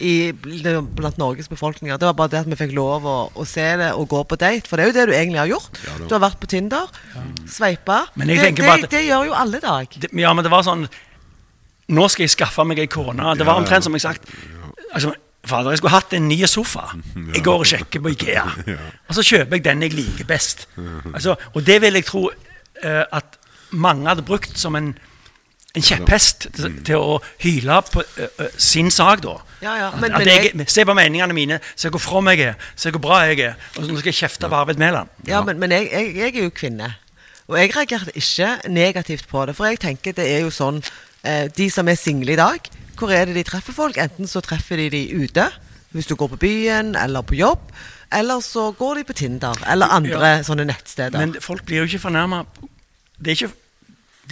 [0.00, 1.98] I, blant Norges befolkninger.
[2.00, 4.38] Det var bare det at vi fikk lov å, å se det og gå på
[4.40, 4.64] date.
[4.64, 5.76] For det er jo det du egentlig har gjort.
[5.84, 6.88] Ja, du har vært på Tinder,
[7.44, 8.06] sveipa.
[8.16, 9.92] Men Det, det, det gjør jo alle, Dag.
[10.00, 10.86] Det, ja, men det var sånn
[11.90, 13.32] Nå skal jeg skaffe meg ei kone.
[13.36, 14.28] Det var Ja, omtrent som jeg sagt.
[14.94, 15.10] Altså,
[15.46, 16.82] Fader, jeg skulle hatt en ny sofa.
[17.34, 18.42] Jeg går og sjekker på Ikea.
[19.08, 20.66] Og så kjøper jeg den jeg liker best.
[21.14, 23.38] Altså, og det vil jeg tro uh, at
[23.72, 24.90] mange hadde brukt som en,
[25.74, 29.34] en kjepphest til, til å hyle på uh, sin sak, da.
[29.62, 32.40] Ja, ja, men- at at jeg, jeg- Se på meningene mine, se hvor from jeg
[32.40, 33.54] er, se hvor bra jeg er.
[33.76, 35.08] Og så skal jeg kjefte på Arvid Mæland.
[35.26, 36.94] Ja, men, men jeg, jeg, jeg er jo kvinne.
[37.48, 39.56] Og jeg reagerte ikke negativt på det.
[39.56, 43.12] For jeg tenker det er jo sånn uh, De som er single i dag, hvor
[43.14, 43.96] er det de treffer folk?
[44.00, 45.46] Enten så treffer de de ute,
[45.96, 47.72] hvis du går på byen eller på jobb.
[48.12, 50.42] Eller så går de på Tinder eller andre Ja.
[50.42, 51.18] sånne nettsteder.
[51.18, 52.44] Men folk blir jo ikke fornærma.
[53.20, 53.34] De,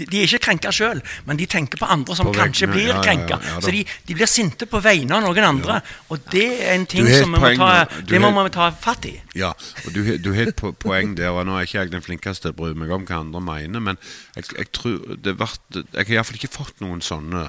[0.06, 2.88] de, er ikke krenka sjøl, men de tenker på andre som På kanskje blir ja,
[2.88, 3.38] ja, ja, krenka.
[3.42, 5.80] ja så de, de blir sinte på vegne av noen andre.
[6.08, 9.16] Og det er en ting som vi må ta, det må vi ta fatt i.
[9.38, 9.52] Ja,
[9.86, 12.54] og du, du har et poeng der, og nå er ikke jeg den flinkeste til
[12.54, 14.00] å bry meg om hva andre mener, men
[14.38, 17.48] jeg, jeg tror det vart, Jeg har iallfall ikke fått noen sånne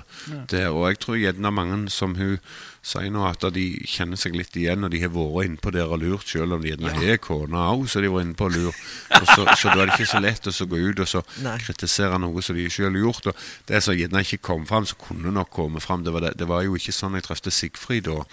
[0.49, 2.37] der, og jeg tror gjerne mange som hun
[2.85, 5.99] sier nå, at de kjenner seg litt igjen, og de har vært innpå der og
[6.01, 8.79] lurt, selv om de gjerne har kone òg, så de var inne på og lurt.
[9.19, 11.57] Og så, så da er det ikke så lett å gå ut og så Nei.
[11.61, 13.29] kritisere noe som de selv har gjort.
[13.31, 16.33] Og det som gjerne ikke kom fram, som kunne nok komme fram, det var, det,
[16.39, 18.23] det var jo ikke sånn jeg trefte Sigfrid da.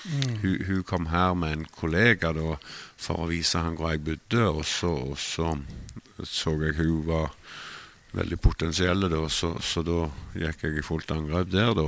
[0.45, 2.57] Hun, hun kom her med en kollega da
[2.97, 5.53] for å vise han hvor jeg bodde, og så, og så
[6.25, 7.35] så jeg hun var
[8.17, 11.85] veldig potensielle, da, så, så da gikk jeg i fullt angrep der, da.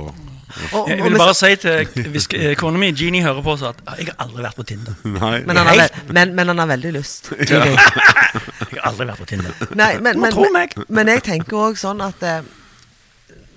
[0.77, 3.81] Og, Jeg vil bare si til Hvis eh, kona mi Jeannie hører på, så at
[3.97, 4.99] jeg har aldri vært på Tinder.
[5.05, 7.31] nei, men, han har, men, men han har veldig lyst.
[7.49, 7.65] Ja.
[7.65, 9.67] Jeg har aldri vært på Tinder.
[9.79, 12.55] Nei, men, men, men, men jeg tenker òg sånn at eh,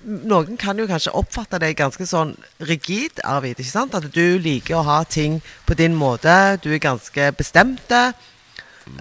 [0.03, 2.33] Noen kan jo kanskje oppfatte deg ganske sånn
[2.67, 3.61] rigid, Arvid.
[3.61, 3.93] ikke sant?
[3.95, 6.33] At du liker å ha ting på din måte.
[6.59, 8.01] Du er ganske bestemte.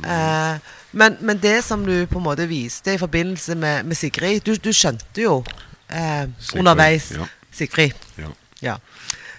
[0.07, 4.43] Eh, men, men det som du på en måte viste i forbindelse med, med Sigrid
[4.47, 5.39] Du, du skjønte jo
[5.89, 7.29] eh, Sigfrid, underveis ja.
[7.53, 8.09] Sigfrid.
[8.21, 8.31] ja.
[8.63, 8.77] Ja.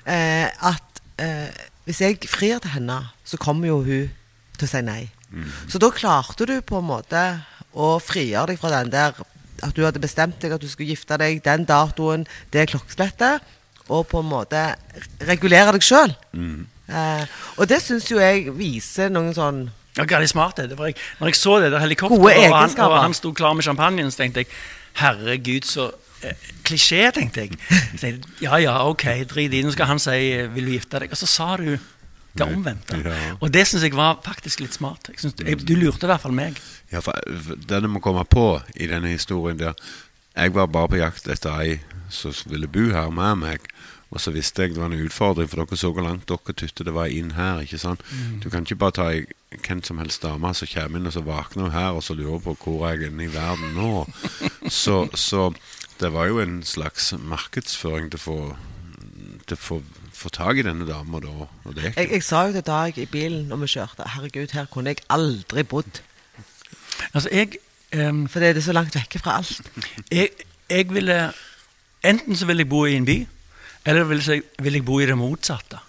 [0.06, 1.50] Eh, at eh,
[1.88, 4.10] hvis jeg frir til henne, så kommer jo hun
[4.58, 5.04] til å si nei.
[5.72, 7.22] Så da klarte du på en måte
[7.74, 9.16] å frigjøre deg fra den der
[9.64, 13.42] at du hadde bestemt deg at du skulle gifte deg den datoen, det klokkeslettet,
[13.90, 14.62] og på en måte
[15.26, 16.14] regulere deg sjøl.
[16.88, 17.24] Eh,
[17.58, 19.64] og det syns jo jeg viser noen sånn
[19.98, 20.70] Ja, Galt smart det.
[20.70, 23.54] det var jeg, når jeg så det der helikopteret, og han, og han sto klar
[23.54, 24.48] med champagnen, så tenkte jeg
[24.94, 25.92] Herregud, så
[26.24, 27.58] eh, klisjé, tenkte jeg.
[27.70, 28.22] Så tenkte jeg.
[28.42, 29.64] Ja ja, ok, drit i det.
[29.66, 31.12] Nå skal han si eh, 'vil du gifte deg'?
[31.12, 31.78] Og så sa du
[32.38, 32.98] det omvendte.
[33.06, 33.36] Ja.
[33.40, 35.10] Og det syns jeg var faktisk litt smart.
[35.10, 36.58] Jeg synes, jeg, du lurte i hvert fall meg.
[36.92, 37.14] Ja, for
[37.46, 39.74] for det du må komme på i denne historien der
[40.36, 41.80] Jeg var bare på jakt etter ei
[42.10, 43.60] som ville bo her med meg.
[44.10, 46.84] Og så visste jeg det var en utfordring, for dere så hvor langt dere tykte
[46.84, 47.62] det var inn her.
[47.62, 48.02] ikke sant?
[48.44, 49.26] Du kan ikke bare ta ei
[49.62, 52.42] hvem som helst dame som kommer inn og så våkner hun her og så lurer
[52.44, 54.06] på hvor jeg er inne i verden nå.
[54.74, 55.52] Så, så
[56.00, 58.38] det var jo en slags markedsføring til å få,
[59.48, 59.80] til å få,
[60.16, 61.48] få tak i denne dama da.
[61.76, 65.04] Jeg, jeg sa jo til Dag i bilen når vi kjørte Herregud, her kunne jeg
[65.14, 66.00] aldri bodd.
[67.12, 67.60] Altså, jeg,
[68.00, 69.72] um, For det er så langt vekke fra alt.
[70.12, 70.32] jeg,
[70.72, 71.20] jeg ville
[72.04, 73.22] Enten så vil jeg bo i en by,
[73.88, 75.80] eller så jeg, vil jeg bo i det motsatte.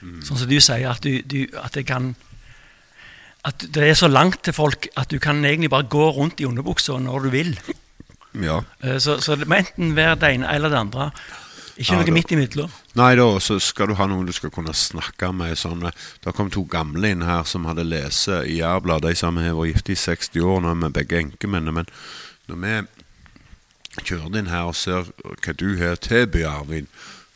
[0.00, 2.14] Sånn som du sier, at, du, du, at jeg kan
[3.44, 6.44] at det er så langt til folk at du kan egentlig bare gå rundt i
[6.48, 7.54] underbuksa når du vil.
[8.40, 8.60] Ja.
[8.84, 11.08] Eh, Så, så det må enten være det ene eller det andre.
[11.76, 12.70] Ikke Ja, noe da- midt imellom.
[12.94, 15.56] Nei da, så skal du ha noen du skal kunne snakke med.
[15.58, 15.82] Sånn.
[16.22, 19.10] Det kom to gamle inn her som hadde lest i Jærbladet.
[19.10, 21.72] De sammen har vært gift i 60 år nå med begge enkemennene.
[21.82, 21.90] Men
[22.46, 26.86] når vi kjører inn her og ser hva du har å tilby, Arvid,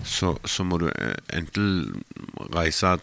[0.06, 2.04] så, så må du eh, enten
[2.54, 3.00] reise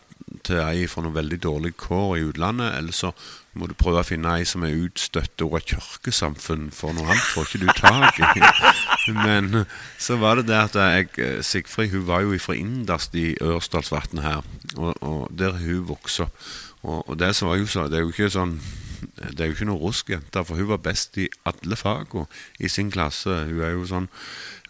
[0.48, 3.12] til ei fra noen veldig dårlige kår i utlandet, eller så
[3.54, 7.32] må du prøve å finne ei som er utstøtt over et kirkesamfunn, for noe annet
[7.34, 8.44] får ikke du tak i.
[9.26, 9.66] Men
[10.00, 14.24] så var det det at jeg, eh, Sigfrid hun var jo fra innerst i Ørsdalsvatnet
[14.24, 14.46] her,
[14.78, 16.46] og, og der hun vokste opp.
[16.82, 18.56] Og, og det som var jo så, det er jo ikke sånn
[19.02, 22.28] det er jo ikke noe rusk jente, for hun var best i alle fagene
[22.60, 23.34] i sin klasse.
[23.50, 24.10] Hun er jo sånn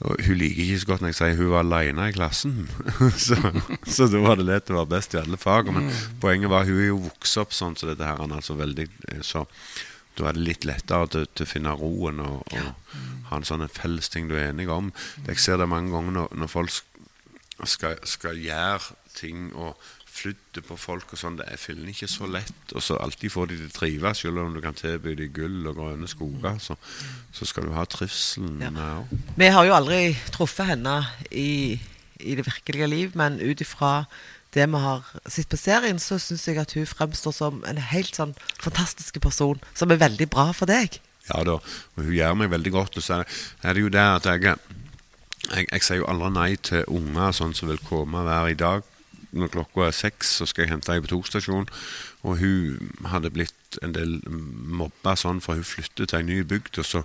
[0.02, 2.56] Hun liker ikke så godt når jeg sier hun var alene i klassen.
[3.28, 3.38] så,
[3.86, 5.84] så da var det lett å være best i alle fagene.
[5.84, 8.18] Men poenget var hun er jo vokst opp sånn som dette her.
[8.18, 8.88] han Altså veldig,
[9.22, 9.46] så
[10.18, 12.96] da er det litt lettere til, til å finne roen og, og
[13.30, 14.90] ha en sånn felles ting du er enig om.
[15.28, 16.74] Jeg ser det mange ganger når, når folk
[17.70, 19.78] skal, skal gjøre ting og
[20.22, 22.74] flytte på folk og sånn, det er fillen ikke så lett.
[22.76, 25.68] Og så alltid får de til å trives, selv om du kan tilby dem gull
[25.72, 26.60] og grønne skoger.
[26.64, 26.78] Så,
[27.36, 28.70] så skal du ha trivselen Ja.
[28.76, 29.16] med.
[29.38, 30.02] Vi har jo aldri
[30.36, 31.00] truffet henne
[31.32, 31.80] i,
[32.22, 34.06] i det virkelige liv, men ut ifra
[34.54, 38.18] det vi har sett på serien, så syns jeg at hun fremstår som en helt
[38.18, 41.00] sånn fantastisk person, som er veldig bra for deg.
[41.30, 42.98] Ja da, og hun gjør meg veldig godt.
[43.00, 44.58] Og så er det jo det at jeg,
[45.54, 48.84] jeg, jeg sier jo aldri nei til unger sånn som vil komme hver i dag.
[49.32, 51.70] Når klokka er seks, så skal jeg hente henne på togstasjonen.
[52.28, 56.82] Og hun hadde blitt en del mobba sånn, for hun flyttet til en ny bygd.
[56.84, 57.04] Og så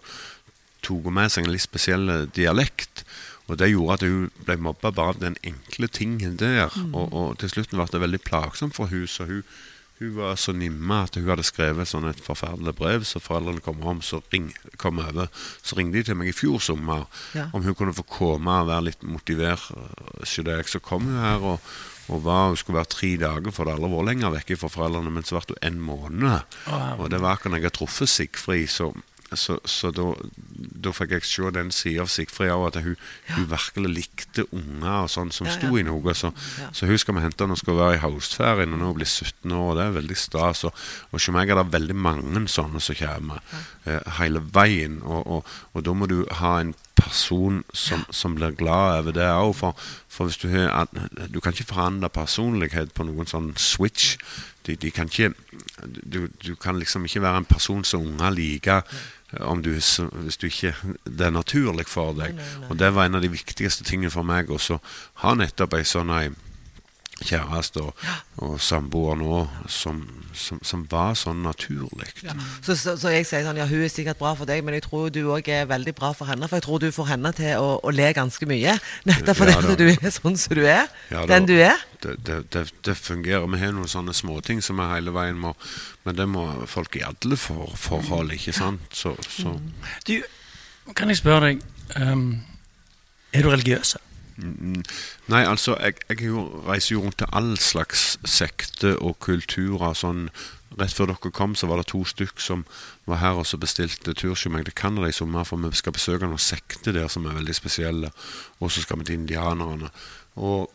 [0.86, 3.04] tok hun med seg en litt spesiell dialekt.
[3.46, 6.66] Og det gjorde at hun ble mobba bare av den enkle tingen der.
[6.90, 9.44] Og, og til slutten ble det veldig plagsomt for hun, så hun,
[10.00, 13.06] hun var så nimme at hun hadde skrevet sånn et forferdelig brev.
[13.06, 14.50] Så foreldrene kom om, så, ring,
[14.82, 15.30] kom over,
[15.62, 17.06] så ringte de til meg i fjor sommer
[17.38, 17.46] Ja.
[17.54, 19.70] om hun kunne få komme og være litt motivert.
[20.26, 21.70] Så kom hun her og,
[22.08, 25.10] og var, skulle være tre dager, for det har aldri vært lenger vekke fra foreldrene.
[25.16, 26.56] Men så ble hun en måned.
[27.00, 28.92] Og det var akkurat jeg har truffet Sigfrid, så,
[29.34, 30.04] så, så da,
[30.86, 32.94] da fikk jeg se den sida av Sigfrid òg, at hun,
[33.34, 36.14] hun virkelig likte unger og sånn som Ja, sto i noe.
[36.14, 36.30] Så,
[36.62, 36.70] Ja.
[36.72, 39.50] så hun skal vi hente når hun skal være i høstferien, og nå blir 17
[39.50, 40.62] år, og det er veldig stas.
[40.70, 43.42] Og, og hos meg er det veldig mange sånne som kommer
[43.84, 48.56] eh, hele veien, og, og, og da må du ha en person som, som blir
[48.56, 49.52] glad over det òg.
[49.56, 50.88] For, for hvis du har
[51.32, 54.16] Du kan ikke forandre personlighet på noen sånn switch.
[54.66, 55.34] De, de kan ikke
[55.84, 58.82] du, du kan liksom ikke være en person som unger liker
[59.40, 60.72] om du, hvis du ikke
[61.04, 62.38] det er naturlig for deg.
[62.70, 64.50] Og det var en av de viktigste tingene for meg.
[64.50, 64.80] Å
[65.22, 66.30] ha nettopp ei sånn ei
[67.24, 68.06] kjæreste og,
[68.44, 69.38] og samboer nå
[69.72, 70.02] som,
[70.36, 72.10] som, som var sånn naturlig.
[72.62, 74.84] Så, så, så jeg sier sånn, ja, hun er sikkert bra for deg, men jeg
[74.84, 76.48] tror du òg er veldig bra for henne.
[76.50, 78.76] For jeg tror du får henne til å, å le ganske mye.
[79.08, 80.90] Nettopp fordi Ja, du er sånn som du er.
[81.12, 81.80] Ja, den du er.
[82.02, 83.46] Det, det, det, det fungerer.
[83.48, 85.54] Vi har noen sånne småting som vi hele veien må
[86.04, 88.84] Men det må folk i alle for, forhold, ikke sant?
[88.94, 89.56] Så, så
[90.06, 90.20] Du,
[90.94, 91.64] kan jeg spørre deg
[91.96, 92.28] um,
[93.32, 93.96] Er du religiøs?
[94.36, 99.94] Nei, altså, jeg, jeg er reiser jo rundt til all slags sekter og kulturer.
[99.96, 100.26] Sånn,
[100.76, 102.66] rett før dere kom, så var det to stykk som
[103.08, 105.96] var her og så bestilte tur hos meg til Canada i sommer, for vi skal
[105.96, 108.12] besøke noen sekter der som er veldig spesielle.
[108.60, 109.92] Og så skal vi til indianerne.
[110.36, 110.68] Og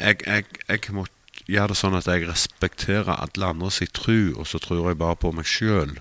[0.00, 1.04] jeg, jeg, jeg må
[1.50, 5.20] gjøre det sånn at jeg respekterer alle andre sin tru, og så tror jeg bare
[5.20, 5.98] på meg sjøl.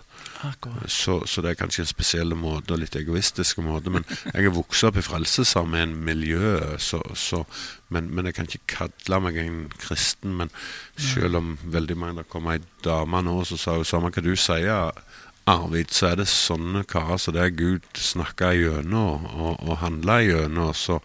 [0.91, 3.93] Så, så det er kanskje en spesiell måte, og litt egoistisk måte.
[3.93, 7.43] Men jeg er vokst opp i Frelsesarmeen miljøet, så, så,
[7.93, 10.37] men, men jeg kan ikke kalle meg en kristen.
[10.41, 10.53] Men
[10.99, 14.33] selv om veldig mange der kommer ei dame nå som sa jo samme hva du
[14.39, 14.91] sier,
[15.43, 20.23] Arvid, så er det sånne karer så det er Gud snakker gjennom og, og handler
[20.23, 20.71] gjennom.
[20.77, 21.01] Så,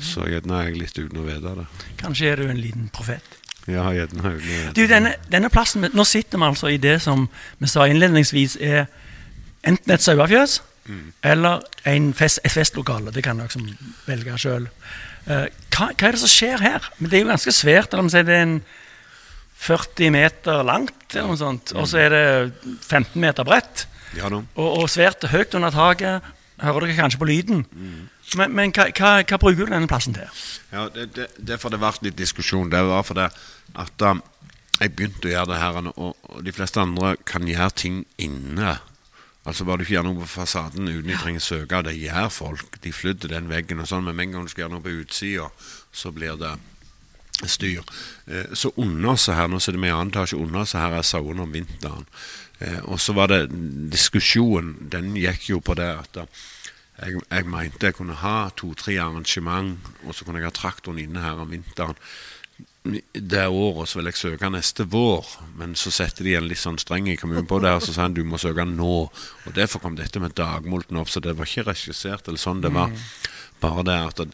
[0.00, 1.66] så gjerne er jeg litt uten å vite det.
[2.00, 3.36] Kanskje er du en liten profet?
[3.70, 7.70] Ja, gjerne å Du, denne, denne plassen, Nå sitter vi altså i det som vi
[7.70, 8.86] sa innledningsvis er
[9.64, 10.60] enten et sauefjøs
[11.24, 13.12] eller en fest, et festlokale.
[13.14, 13.64] Det kan dere som
[14.04, 14.66] velge sjøl.
[15.24, 16.90] hva, hva er det som skjer her?
[16.98, 17.92] Men Det er jo ganske svært.
[17.94, 18.58] Eller om det er en
[19.64, 22.24] 40 meter langt, eller noe sånt, og så er det
[22.84, 23.86] 15 meter bredt.
[24.18, 24.28] Ja.
[24.28, 26.22] Og, og svært høyt under taket.
[26.60, 27.64] Hører dere kanskje på lyden.
[28.38, 30.44] Men, men hva, hva, hva bruker du denne plassen til?
[30.72, 32.72] Ja, det, det, Derfor det ble litt diskusjon.
[32.72, 33.28] Det var fordi
[33.84, 34.22] at um,
[34.80, 38.76] jeg begynte å gjøre det her, og, og de fleste andre kan gjøre ting inne.
[39.44, 42.78] Altså Bare du ikke gjør noe på fasaden uten de trenger søke, det gjør folk.
[42.82, 44.94] De flytter den veggen og sånn, men med en gang du skal gjøre noe på
[45.02, 45.50] utsida,
[45.92, 46.54] så blir det
[47.50, 47.84] styr.
[48.26, 51.04] Eh, så under oss her, nå sitter vi i annen etasje, under oss her er
[51.04, 52.08] sauene om vinteren.
[52.58, 53.42] Eh, og så var det
[53.92, 56.22] diskusjonen, den gikk jo på det at
[57.00, 61.24] jeg, jeg mente jeg kunne ha to-tre arrangement, og så kunne jeg ha traktoren inne
[61.24, 61.98] her om vinteren.
[62.84, 65.28] Det året så vil jeg søke neste vår,
[65.58, 68.04] men så setter de en litt sånn streng i kommunen på det, og så sa
[68.04, 68.96] han du må søke nå.
[69.08, 72.62] Og derfor kom dette med dagmulten opp, så det var ikke regissert eller sånn.
[72.62, 72.92] Det var
[73.64, 74.28] bare det at det,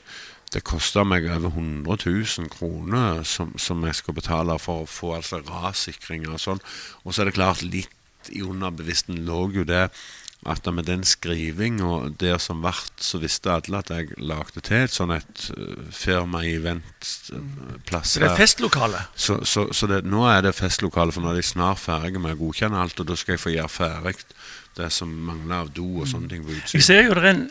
[0.51, 5.15] det kosta meg over 100 000 kroner som, som jeg skal betale for å få
[5.21, 6.63] altså rassikringer og sånn.
[7.05, 7.95] Og så er det klart, litt
[8.35, 9.87] i underbevisstheten lå jo det
[10.49, 14.87] at med den skriving og der som vart, så visste alle at jeg lagde til
[14.87, 19.03] et sånn et uh, firma i eventplass Så det er festlokale?
[19.15, 22.39] Så, så, så det, nå er det festlokale, for nå er de snart ferdige med
[22.39, 24.17] å godkjenne alt, og da skal jeg få gjøre ferdig
[24.79, 27.45] det som mangler av do og sånne ting på Jeg ser jo det er en,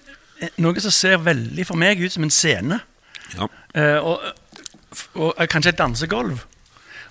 [0.64, 2.80] noe som ser veldig for meg ut som en scene.
[3.36, 3.50] Ja.
[3.76, 4.24] Eh, og,
[5.20, 6.40] og eh, kanskje et dansegulv.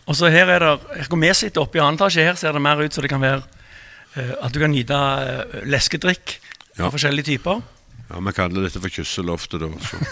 [0.09, 2.57] Og så her er det Her går vi sitter oppe i annen etasje, her ser
[2.57, 3.58] det mer ut som det kan være eh,
[4.43, 6.39] at du kan nyte eh, leskedrikk
[6.79, 6.85] Ja.
[6.87, 7.57] av forskjellige typer.
[8.09, 9.69] ja, vi kaller dette for kysseloftet, da.
[9.83, 9.97] Så.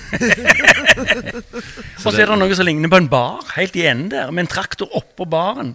[2.06, 4.46] Og så er det noe som ligner på en bar, helt i enden der, med
[4.46, 5.74] en traktor oppå baren.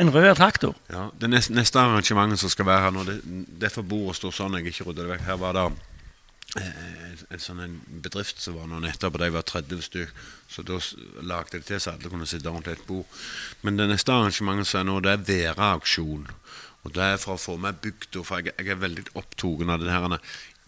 [0.00, 0.74] En rød traktor.
[0.90, 3.16] Ja, Det neste, neste arrangementet som skal være her nå, det,
[3.62, 5.24] derfor bordet står sånn jeg ikke rydder det vekk.
[5.28, 5.64] Her var det
[6.62, 10.14] eh, en sånn en bedrift som var nå nettopp, og de var 30 stykk.
[10.52, 10.80] Så da
[11.22, 13.06] lagde de til så alle kunne sitte rundt et bord.
[13.62, 16.26] Men det neste arrangementet som er nå, det er Vera-auksjon.
[16.82, 19.82] Og det er for å få med bygda, for jeg, jeg er veldig opptatt av
[19.82, 20.18] det her.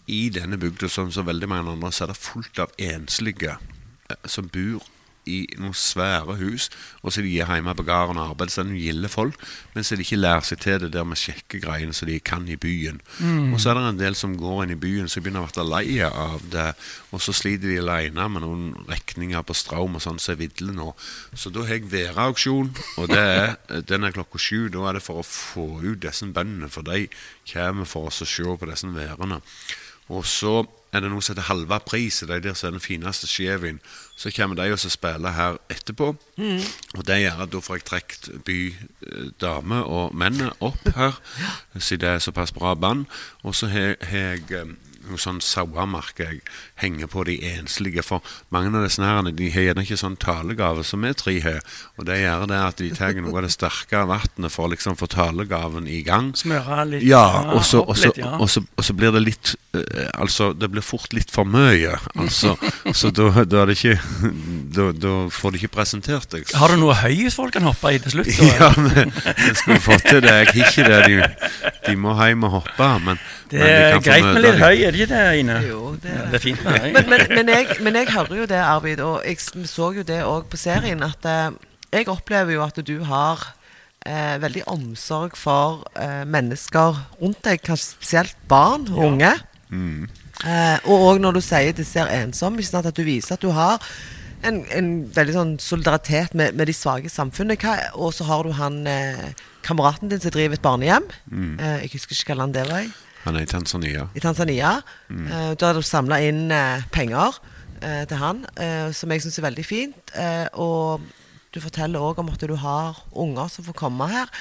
[0.07, 4.29] I denne bygda, som så veldig mange andre, så er det fullt av enslige eh,
[4.29, 4.85] som bor
[5.25, 6.69] i noen svære hus,
[7.01, 8.53] og så er de hjemme på gården og arbeider.
[8.55, 9.39] Så de gilder folk,
[9.73, 12.57] men så de ikke lærer seg til det der med sjekkegreiene som de kan i
[12.59, 13.01] byen.
[13.53, 15.65] Og så er det en del som går inn i byen som begynner å bli
[15.69, 16.67] lei av det,
[17.11, 20.75] og så sliter de alene med noen regninger på strøm og sånn som er vidle
[20.75, 20.91] nå.
[21.33, 23.55] Så da har jeg Vera-auksjon, og det er,
[23.87, 24.67] den er klokka sju.
[24.73, 27.07] Da er det for å få ut disse bøndene, for de
[27.51, 29.41] kommer for oss å se på disse værene.
[30.13, 30.63] Og så
[30.95, 33.81] er det noe som heter halva pris, det er der som er den fineste skjevin.
[34.15, 36.13] Så kommer de også spille her etterpå.
[36.95, 38.59] Og det gjør at da får jeg trukket by,
[39.41, 41.19] eh, og menn opp her,
[41.77, 43.05] siden det er såpass bra band.
[43.43, 44.71] Og så har jeg eh,
[45.21, 46.41] sånn sauemark jeg
[46.81, 48.03] henger på de enslige.
[48.05, 51.61] For mange av disse her, de har gjerne ikke sånn talegave som vi tre har.
[51.99, 54.97] Og det gjør det at de tar noe av det sterke vannet for å liksom
[54.99, 56.33] få talegaven i gang.
[56.37, 60.09] Smøre litt Ja, og så, og, så, og, så, og så blir det litt eh,
[60.15, 61.95] Altså, det blir fort litt for mye.
[62.15, 62.55] Altså,
[62.95, 63.97] så da, da det ikke
[64.75, 66.47] da, da får du ikke presentert deg.
[66.57, 68.33] Har du noe høyhus folk kan hoppe i til slutt?
[68.55, 70.31] Ja, men jeg skulle fått til det.
[70.31, 70.99] Jeg har ikke det.
[71.09, 72.89] De, de må hjem og hoppe.
[73.05, 73.19] Men,
[73.51, 75.59] Det men de er kan få greit med litt høy, det ikke det, Ine?
[75.67, 76.93] Jo, det er Ja, det er fint med deg.
[76.95, 80.21] men, men, men, jeg, men jeg hører jo det, Arvid, og jeg så jo det
[80.23, 81.51] òg på serien, at eh,
[81.93, 83.43] jeg opplever jo at du har
[84.05, 89.33] eh, veldig omsorg for eh, mennesker rundt deg, kanskje spesielt barn og unge.
[90.45, 93.43] Eh, og òg når du sier det ser ensom, ikke sant, at du viser at
[93.43, 93.81] du har
[94.45, 97.63] en, en veldig sånn solidaritet med, med de svake i samfunnet.
[97.63, 99.29] Hva- Og så har du han eh,
[99.65, 101.07] kameraten din som driver et barnehjem.
[101.57, 102.91] Eh, jeg husker ikke hva land det var i
[103.25, 104.07] Han er i Tanzania.
[104.15, 104.81] i Tanzania.
[105.09, 107.39] Eh, da har du samla inn uh, penger
[107.81, 108.45] eh, til han,
[108.93, 110.15] som jeg syns er veldig fint.
[110.53, 111.01] Og
[111.53, 114.31] du forteller òg om at du har unger som får komme her.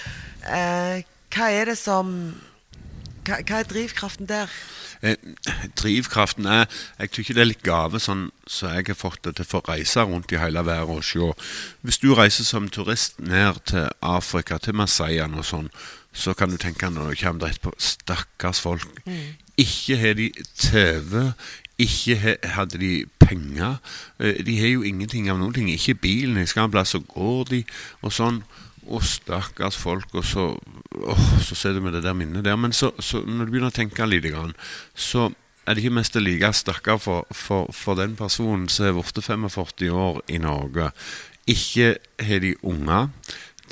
[1.35, 2.35] Hva er det som
[3.25, 4.53] hva, hva er drivkraften der?
[5.05, 5.17] Eh,
[5.77, 6.67] drivkraften er
[6.99, 9.73] Jeg tykker det er litt gave, sånn så jeg har fått det til for å
[9.73, 11.31] reise rundt i hele verden og se.
[11.83, 15.71] Hvis du reiser som turist ned til Afrika, til Masaiene og sånn,
[16.15, 18.87] så kan du tenke når du kommer dit på Stakkars folk.
[19.61, 21.33] Ikke har de TV.
[21.79, 23.81] Ikke he, hadde de penger.
[24.23, 25.69] Eh, De har jo ingenting av noen ting.
[25.73, 26.39] Ikke bilen.
[26.39, 27.65] Jeg skal en plass, så går de,
[28.03, 28.43] og sånn.
[28.85, 30.43] Å, stakkars folk, og så
[30.93, 32.57] åh, Så ser du med det der minnet der.
[32.61, 34.53] Men så, så når du begynner å tenke litt, grann,
[34.95, 35.31] så
[35.65, 39.89] er det ikke mest like stakkar for, for, for den personen som er blitt 45
[39.91, 40.91] år i Norge.
[41.49, 43.09] Ikke har de unger.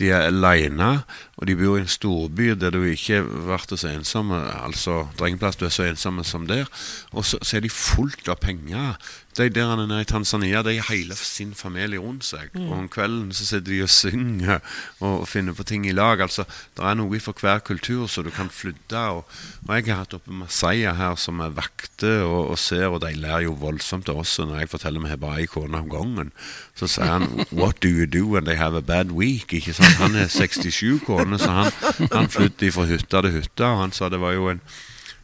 [0.01, 1.03] De er aleine,
[1.43, 4.39] og de bor i en storby der du ikke blir så ensomme.
[4.63, 6.71] Altså, det er ingen plass du er så ensomme som der.
[7.11, 8.95] Og så, så er de fullt av penger.
[9.33, 12.53] De der er nede i Tanzania, de har hele sin familie rundt seg.
[12.53, 14.59] Og om kvelden så sitter de og synger
[15.01, 16.21] og finner på ting i lag.
[16.21, 16.45] Altså,
[16.77, 19.01] det er noe for hver kultur så du kan flytte.
[19.17, 19.25] Og,
[19.65, 23.15] og jeg har hatt oppe Masaya her som er vakter og, og ser, og de
[23.17, 24.37] ler jo voldsomt av oss.
[24.39, 26.35] Og når jeg forteller med bare kone om gangen,
[26.77, 27.27] så sier han
[27.57, 29.97] 'What do you do when they have a bad week?' Ikke sant?
[29.97, 31.73] Han er 67 kone, så han,
[32.13, 33.69] han flyttet fra hytte til hytte.
[33.69, 34.61] Og han sa det var jo en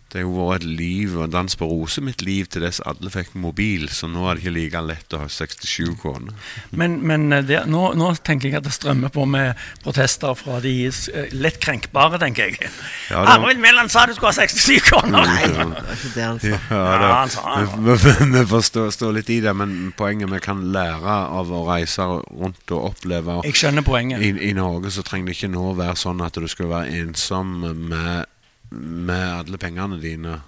[0.09, 2.79] det har jo vært et liv og en dans på roser mitt liv til dess
[2.89, 6.33] alle fikk mobil, så nå er det ikke like lett å ha 67 kroner.
[6.73, 10.63] Men, men eh, det, nå, nå tenker jeg at det strømmer på med protester fra
[10.65, 12.71] de eh, lett krenkbare, tenker jeg.
[13.11, 15.29] Ja, det- Arvid Mæland sa du skulle ha 67 kroner!
[15.29, 16.55] Nei, det var ikke det han sa.
[16.55, 17.69] Ja, Ja, han sa det.
[17.85, 21.53] vi, vi, vi får stå, stå litt i det, men poenget vi kan lære av
[21.53, 23.39] å reise rundt og oppleve.
[23.49, 24.25] Jeg skjønner poenget.
[24.25, 27.59] I, I Norge så trenger det ikke nå være sånn at du skal være ensom
[27.93, 28.25] med,
[28.71, 30.39] med alle pengene dine.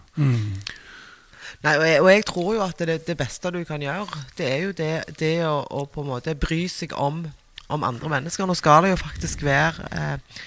[1.60, 4.46] Nei, og jeg, og jeg tror jo at det, det beste du kan gjøre, det
[4.48, 7.24] er jo det, det å, å på en måte bry seg om,
[7.68, 8.48] om andre mennesker.
[8.48, 10.40] Nå skal det jo faktisk være eh,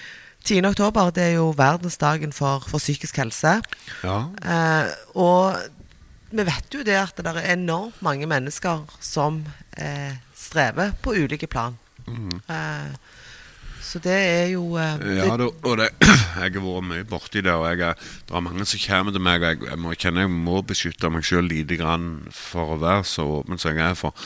[0.44, 0.66] 10.
[0.72, 3.56] oktober, det er jo verdensdagen for, for psykisk helse.
[4.04, 4.18] Ja.
[4.44, 5.56] Eh, og
[6.34, 9.44] vi vet jo det at det er enormt mange mennesker som
[9.78, 11.78] eh, strever på ulike plan.
[12.04, 12.90] Eh,
[13.84, 17.52] så det er jo eh, Ja, det, og det, jeg har vært mye borti det,
[17.52, 20.34] og jeg det er mange som kommer til meg, og jeg, jeg må kjenne jeg
[20.34, 23.98] må beskytte meg sjøl lite grann for å være så åpen som jeg er.
[23.98, 24.16] For,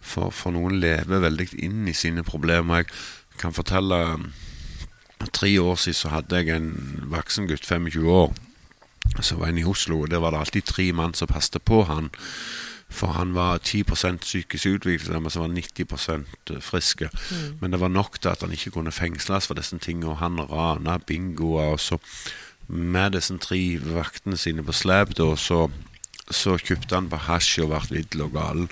[0.00, 2.86] for, for noen lever veldig inn i sine problemer.
[2.86, 4.02] Jeg kan fortelle
[5.34, 6.68] Tre år siden så hadde jeg en
[7.10, 8.30] voksen gutt, 25 år,
[9.18, 10.04] som var inne i Oslo.
[10.04, 12.12] og Der var det alltid tre mann som passet på han.
[12.88, 17.10] For han var 10% psykisk utviklingshemmet som var 90% friske.
[17.60, 20.14] Men det var nok til at han ikke kunne fengsles for disse tingene.
[20.14, 21.74] Og han rana bingoer.
[21.76, 21.98] Og så
[22.68, 25.68] med disse tre vaktene sine på slep, da, så
[26.30, 28.66] så kjøpte han på hasj og ble vill og gal.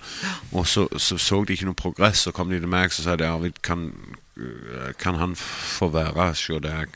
[0.53, 3.17] Og så, så så de ikke noe progress, så kom de til meg og sa
[3.17, 3.89] de, Arvid, kan,
[4.37, 6.93] øh, kan han få være hos deg?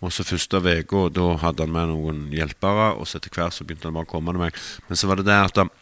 [0.00, 3.66] Og så første uka, da hadde han med noen hjelpere, og så etter hvert så
[3.68, 4.60] begynte han bare å komme til meg.
[4.88, 5.72] Men så var det det at han,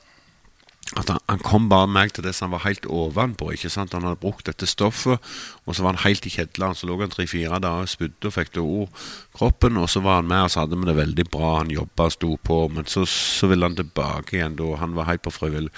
[0.96, 3.50] at han, han kom bare meg til det som han var helt ovenpå.
[3.52, 3.92] ikke sant?
[3.92, 5.20] Han hadde brukt dette stoffet,
[5.66, 6.78] og så var han helt i kjedleren.
[6.78, 9.02] Så lå han tre-fire dager og spydde og fikk det ord
[9.36, 11.50] kroppen, og så var han med, og så hadde vi det veldig bra.
[11.60, 14.70] Han jobba og sto på, men så, så ville han tilbake igjen da.
[14.80, 15.74] Han var helt på frivillig.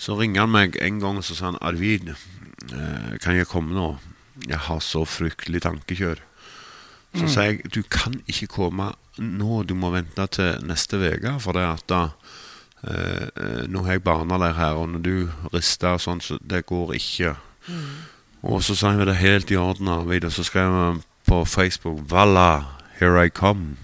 [0.00, 3.76] Så ringer han meg en gang og så sa han Arvid, eh, kan jeg komme
[3.76, 3.94] nå?
[4.44, 6.20] Jeg har så fryktelig tankekjør.
[7.16, 11.38] Så sa jeg du kan ikke komme nå, du må vente til neste uke.
[11.40, 12.02] For det at da
[12.82, 15.14] Nå har jeg barneleir her, og når du
[15.54, 17.32] rister og sånn, så det går ikke.
[18.46, 22.04] Og så sa jeg det helt i orden, Arvid, og så skrev han på Facebook
[22.10, 22.66] Valla,
[23.00, 23.74] here I come.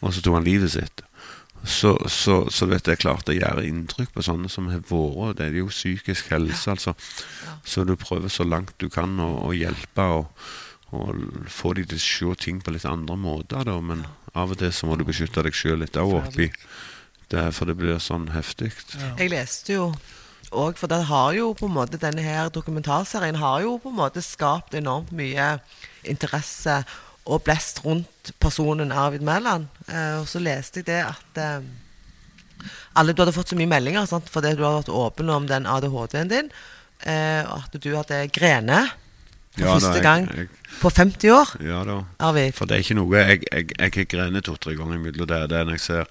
[0.00, 1.04] Og så tok han livet sitt.
[1.64, 5.38] Så, så, så vet jeg klart det gjør inntrykk på sånne som har vært.
[5.38, 6.92] Det er jo psykisk helse, altså.
[7.64, 10.48] Så du prøver så langt du kan å, å hjelpe og,
[10.92, 13.78] og få de til å se ting på litt andre måter, da.
[13.80, 14.04] Men
[14.34, 16.50] av og til så må du beskytte deg sjøl litt òg oppi
[17.30, 18.72] det, for det blir sånn heftig.
[19.18, 19.94] Jeg leste jo
[20.54, 23.96] òg, for den har jo på en måte denne her dokumentarserien har jo på en
[23.98, 25.58] måte skapt enormt mye
[26.04, 26.84] interesse
[27.26, 29.66] og blest rundt personen Arvid Mæland.
[29.88, 31.60] Eh, og så leste jeg det at eh,
[32.96, 34.28] alle Du hadde fått så mye meldinger sant?
[34.30, 36.50] fordi du hadde vært åpen om den ADHD-en din.
[37.04, 38.84] Eh, at du hadde grene
[39.54, 40.48] for Ja da, første jeg- gang jeg-
[40.80, 41.48] på 50 år.
[41.62, 41.98] Ja da.
[42.20, 42.54] Arvid.
[42.54, 45.58] For det er ikke noe Jeg, jeg, jeg har grenet to-tre ganger imellom det, det
[45.58, 46.06] er når jeg ser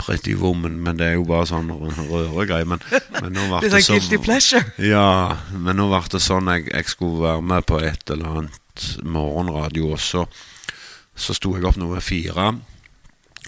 [0.00, 2.68] Pretty Woman, men det er jo bare sånn røregreier.
[2.68, 2.82] Men,
[3.20, 4.64] men nå ble det sånn guilty pleasure.
[4.82, 8.86] Ja, men nå ble det sånn jeg, jeg skulle være med på et eller annet
[9.02, 10.26] morgenradio, også.
[10.26, 10.56] så,
[11.16, 12.52] så sto jeg opp nummer fire.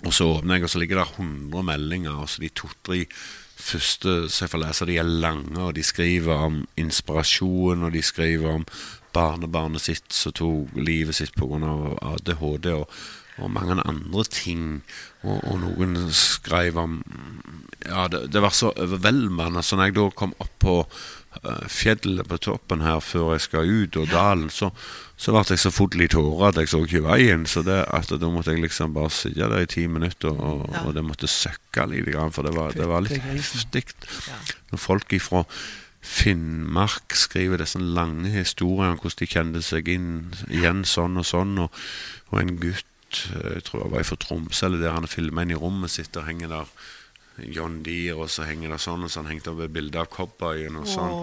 [0.07, 2.16] Og så åpner jeg, og så ligger det 100 meldinger.
[2.22, 3.05] Og så de to-tre
[3.59, 8.03] første som jeg får lese, de er lange, og de skriver om inspirasjon, og de
[8.03, 8.66] skriver om
[9.14, 11.74] barnebarnet sitt som tok livet sitt pga.
[12.12, 12.86] ADHD, og,
[13.38, 14.82] og mange andre ting.
[15.28, 17.00] Og, og noen skrev om
[17.88, 19.62] Ja, det, det var så overveldende.
[19.64, 23.70] Så når jeg da kom opp på eh, fjellet på toppen her før jeg skal
[23.70, 24.68] ut, og dalen, så,
[25.16, 27.46] så ble jeg så full i tårer at jeg så ikke veien.
[27.48, 30.82] Så det, da måtte jeg liksom bare sitte der i ti minutter, og, Ja.
[30.88, 33.86] og det måtte søkke litt, grann, for det var, det var litt heftig.
[34.26, 34.40] Ja.
[34.74, 35.44] Når folk ifra
[36.08, 40.12] Finnmark skriver disse lange historier om hvordan de kjente seg inn
[40.48, 41.74] igjen sånn og sånn, og,
[42.32, 45.59] og en gutt jeg tror jeg var fra Tromsø, eller der han filma inn i
[45.59, 46.72] rommet sitt, og henger der
[47.55, 50.09] John Deere, og så henger det sånn, og så han hengte opp et bilde av
[50.12, 51.14] cowboyen, og sånn.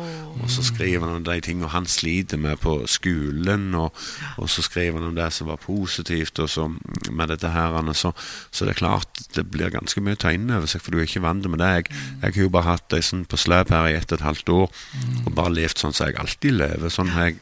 [0.41, 3.95] Og så skriver han om de tingene han sliter med på skolen, og,
[4.41, 6.67] og så skriver han om det som var positivt, og så
[7.11, 7.75] med dette her.
[7.93, 8.13] Så,
[8.51, 11.23] så det er klart, det blir ganske mye inn over seg, for du er ikke
[11.25, 11.71] vant med det.
[11.75, 11.89] Jeg,
[12.23, 14.53] jeg har jo bare hatt det sånn på slep her i ett og et halvt
[14.55, 14.81] år,
[15.25, 16.93] og bare levd sånn som jeg alltid lever.
[16.93, 17.39] Sånn jeg,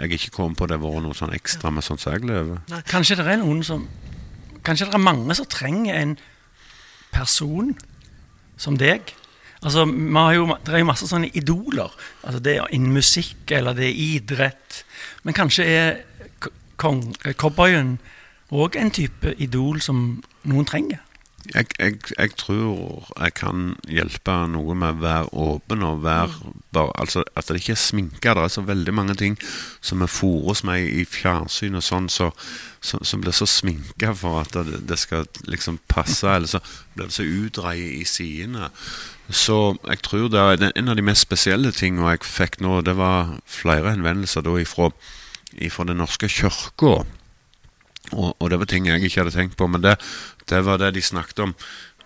[0.00, 2.62] jeg ikke kommet på det har vært noe sånn ekstra med sånn som jeg lever.
[2.90, 3.88] Kanskje det er noen som
[4.60, 6.10] Kanskje det er mange som trenger en
[7.14, 7.70] person
[8.60, 9.14] som deg.
[9.60, 11.92] Altså, jo, Det er jo masse sånne idoler.
[12.24, 14.84] Altså, Det er innen musikk eller det er idrett.
[15.24, 17.98] Men kanskje er eh, cowboyen
[18.50, 20.98] òg en type idol som noen trenger?
[21.54, 26.92] Jeg, jeg, jeg tror jeg kan hjelpe noe med å være åpen og være bare,
[27.00, 28.34] altså At det ikke er sminka.
[28.36, 29.38] Det er så veldig mange ting
[29.80, 32.30] som vi fôres med i fjernsyn og sånn, så,
[32.80, 36.60] som, som blir så sminka for at det, det, skal liksom passe, eller så
[36.94, 38.70] blir det så utdreid i sidene.
[39.30, 42.96] Så jeg tror det er en av de mest spesielle tingene jeg fikk nå, det
[42.98, 44.90] var flere henvendelser da ifra,
[45.58, 47.00] ifra Den norske kirka.
[48.12, 49.96] Og, og, det var ting jeg ikke hadde tenkt på, men det,
[50.50, 51.54] det var det de snakket om.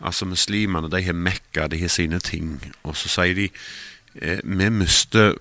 [0.04, 2.58] Altså Muslimene de har Mekka, de har sine ting.
[2.82, 3.48] Og så sier de
[4.20, 5.38] eh, vi mister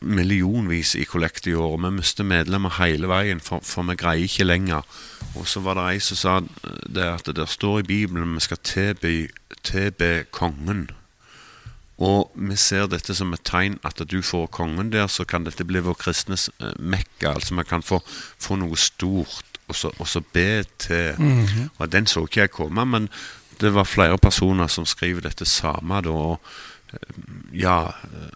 [0.00, 1.74] millionvis i kollekt i år.
[1.76, 4.86] Og vi mister medlemmer hele veien, for, for, vi greier ikke lenger.
[5.34, 6.36] Og så var det ei som sa
[6.86, 9.16] det at det står i Bibelen vi skal tilbe,
[9.66, 10.88] tilbe kongen.
[11.96, 15.64] Og vi ser dette som et tegn at du får kongen der, så kan dette
[15.64, 17.32] bli vår kristnes eh, mekka.
[17.32, 18.02] Altså vi kan få,
[18.38, 21.14] få noe stort og så, og så be til.
[21.18, 21.68] Mm -hmm.
[21.78, 23.08] Og Den så ikke jeg komme, men
[23.60, 26.00] det var flere personer som skriver dette samme.
[26.00, 26.40] da, og
[26.92, 27.86] eh, Ja,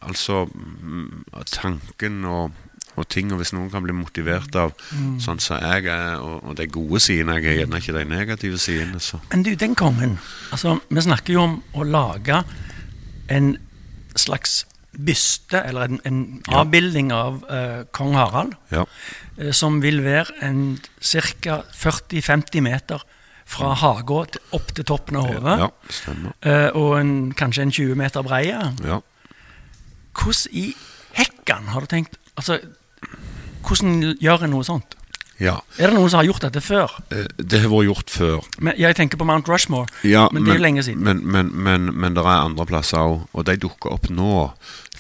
[0.03, 2.51] altså mm, Tanken og,
[2.97, 5.21] og ting, og hvis noen kan bli motivert av mm.
[5.21, 8.59] sånn som jeg er, og, og de gode sidene Jeg er gjerne ikke de negative
[8.59, 9.01] sidene.
[9.01, 9.19] Så.
[9.31, 10.19] Men du, den kongen
[10.53, 12.45] altså, Vi snakker jo om å lage
[13.31, 13.55] en
[14.19, 16.61] slags byste, eller en, en ja.
[16.61, 18.57] avbilding av uh, kong Harald.
[18.75, 18.85] Ja.
[19.39, 21.63] uh, som vil være en ca.
[21.71, 23.05] 40-50 meter
[23.51, 24.25] fra haga
[24.55, 25.57] opp til toppen av hodet.
[25.63, 25.71] Ja.
[26.45, 28.59] Uh, og en, kanskje en 20 meter breie.
[28.87, 29.01] Ja.
[30.21, 30.73] Hvordan i
[31.19, 32.57] hekkan har du tenkt Altså,
[33.67, 34.95] hvordan gjør en noe sånt?
[35.41, 35.57] Ja.
[35.81, 36.97] Er det noen som har gjort dette før?
[37.13, 38.49] Uh, det har vært gjort før.
[38.61, 41.05] Men, jeg tenker på Mount Rushmore, ja, men det er jo lenge siden.
[41.07, 44.51] Men, men, men, men det er andre plasser òg, og de dukker opp nå.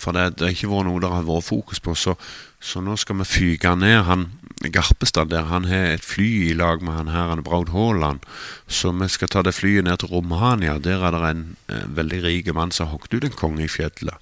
[0.01, 1.93] For det, det har ikke vært noe det har vært fokus på.
[1.99, 2.17] Så
[2.61, 4.27] så nå skal vi fyke ned han
[4.61, 5.47] Garpestad der.
[5.49, 8.21] Han har et fly i lag med han her, han Braud Haaland.
[8.69, 10.77] Så vi skal ta det flyet ned til Romania.
[10.79, 13.73] Der er det en eh, veldig rik mann som har hogd ut en konge i
[13.73, 14.13] fjellet.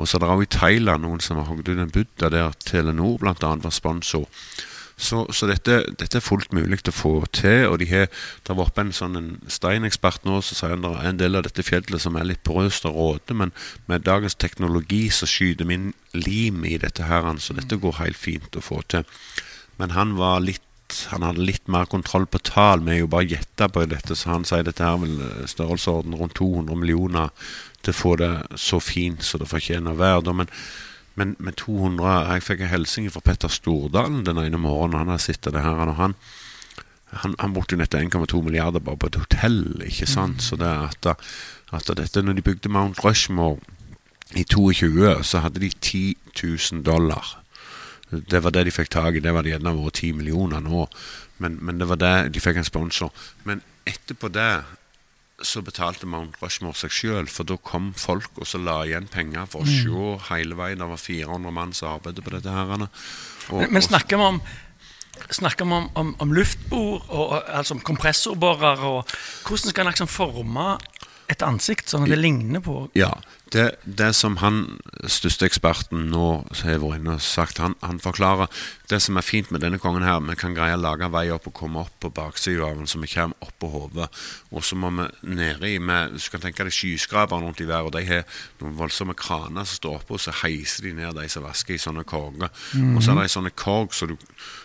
[0.00, 2.56] Og så er det òg i Thailand noen som har hogd ut en buddha der
[2.64, 3.34] Telenor bl.a.
[3.36, 4.24] var sponsor.
[4.96, 7.66] Så, så dette, dette, er fullt mulig å få til.
[7.68, 8.08] og de har,
[8.46, 11.38] Det var oppe en sånn en steinekspert nå som sier at det er en del
[11.38, 13.54] av dette fjellet som er litt porøst og råte, men
[13.86, 18.20] med dagens teknologi så skyter vi inn lim i dette her, så dette går helt
[18.20, 19.06] fint å få til.
[19.80, 20.68] Men han var litt
[21.08, 22.82] han hadde litt mer kontroll på tall.
[22.84, 26.36] Vi er jo bare gjetta på dette, så han sier dette her vel størrelsesorden rundt
[26.36, 27.30] 200 millioner
[27.82, 30.34] til å få det så fint som det fortjener å være.
[30.36, 30.52] Men
[31.14, 34.98] men med 200 Jeg fikk en hilsen fra Petter Stordalen den ene morgenen.
[34.98, 36.14] Han har sittet det her, og han,
[37.22, 39.82] han, han brukte jo nettopp 1,2 milliarder bare på et hotell.
[39.84, 40.40] ikke sant?
[40.40, 40.46] Mm.
[40.46, 41.12] Så det at,
[41.72, 43.60] at dette, når de bygde Mount Rushmore
[44.34, 46.16] i 22, så hadde de 10
[46.72, 47.38] 000 dollar.
[48.10, 49.20] Det var det de fikk tak i.
[49.24, 50.86] Det var det gjerne vært 10 millioner nå.
[51.38, 53.12] Men, men, det var det de fikk en sponsor.
[53.44, 54.50] Men etterpå det
[55.42, 59.48] så betalte Mount Rushmore seg sjøl, for da kom folk og så la igjen penger
[59.50, 59.72] for å mm.
[59.80, 60.82] se hele veien.
[60.82, 62.52] Det var 400 mann som arbeidet på dette.
[62.52, 62.74] her.
[62.76, 64.44] Og, men, men snakker vi om
[65.32, 69.10] Snakker vi om, om, om luftbord, og, altså kompressorborer, og
[69.46, 70.64] hvordan skal en liksom forme
[71.30, 73.12] et ansikt sånn at det ligner på Ja.
[73.52, 74.62] Det, det som han
[75.10, 76.26] største eksperten nå
[76.62, 78.48] har vært inne og sagt, han, han, forklarer
[78.88, 81.50] det som er fint med denne kongen her, vi kan greie å lage vei opp
[81.50, 84.08] og komme opp på baksida av den, så vi kommer opp på hodet.
[84.52, 87.92] Og så må vi nedi med, Du kan tenke deg skyskraperne rundt i været, og
[87.96, 88.24] de har
[88.62, 91.82] noen voldsomme kraner som står oppe, og så heiser de ned de som vasker i
[91.82, 92.48] sånne korger.
[92.72, 92.96] Mm -hmm.
[92.96, 94.16] Og så er det sånne korg så du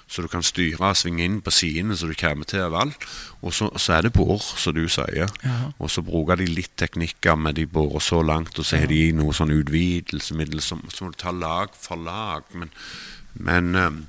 [0.07, 3.03] så du kan styre og svinge inn på sidene så du kommer til overalt.
[3.43, 5.27] Og så, så, er det bor, som du sier.
[5.43, 5.57] Ja.
[5.83, 9.01] Og så bruker de litt teknikker med de borer så langt, og så har de
[9.17, 12.47] noe sånn utvidelsesmiddel som du tar lag for lag.
[12.53, 12.71] Men,
[13.33, 13.99] men um,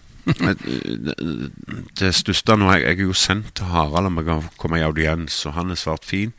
[1.99, 4.85] det største nå jeg, jeg er jo sendt til Harald om jeg kan komme i
[4.87, 6.35] audiens, og han er svært fin.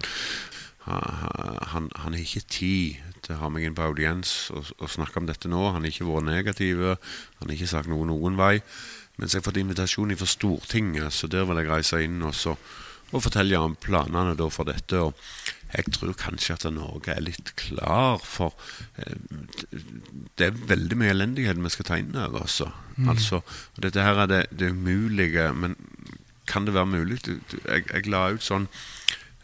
[0.85, 5.27] Han har ikke tid til å ha meg inn på audiens og, og snakke om
[5.29, 5.59] dette nå.
[5.73, 6.81] Han har ikke vært negativ.
[7.39, 8.55] Han har ikke sagt noe noen vei.
[9.19, 12.55] Mens jeg har fått invitasjon fra Stortinget, så der vil jeg reise inn og, så,
[13.11, 15.01] og fortelle om planene for dette.
[15.01, 15.17] og
[15.73, 18.55] jeg tror kanskje at Norge er litt klar for
[18.97, 19.17] eh,
[20.37, 22.61] Det er veldig mye elendighet vi skal ta inn over oss.
[22.97, 23.09] Mm.
[23.13, 23.41] Altså,
[23.77, 25.75] dette her er det, det umulige, men
[26.49, 27.19] kan det være mulig?
[27.27, 28.69] Jeg, jeg la ut sånn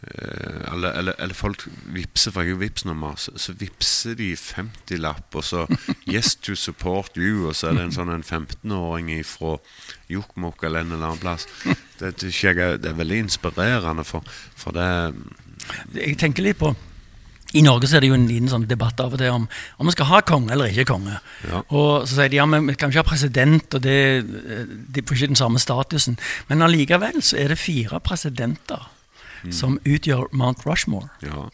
[0.02, 1.64] Eh, eller, eller, eller, folk
[1.94, 5.64] vippser, for jeg har Vipps-nummer, så, så vippser de 50-lapp, og så
[6.06, 9.56] 'Yes to support you', og så er det en sånn en 15-åring fra
[10.12, 11.48] Jokkmokk eller en eller annen plass.
[11.98, 14.22] Det, det, det, er veldig inspirerende, for,
[14.54, 14.86] for det
[15.94, 16.74] Jeg tenker litt på
[17.56, 19.46] i Norge så er det jo en liten sånn debatt av og til om
[19.78, 21.14] om vi skal ha konge eller ikke konge.
[21.46, 21.62] Ja.
[21.70, 25.16] Og så sier de ja, men vi kan ikke ha president, og det, de får
[25.16, 26.18] ikke den samme statusen.
[26.50, 28.88] Men allikevel så er det fire presidenter
[29.54, 31.06] som utgjør Mount Rushmore.
[31.22, 31.46] Ja.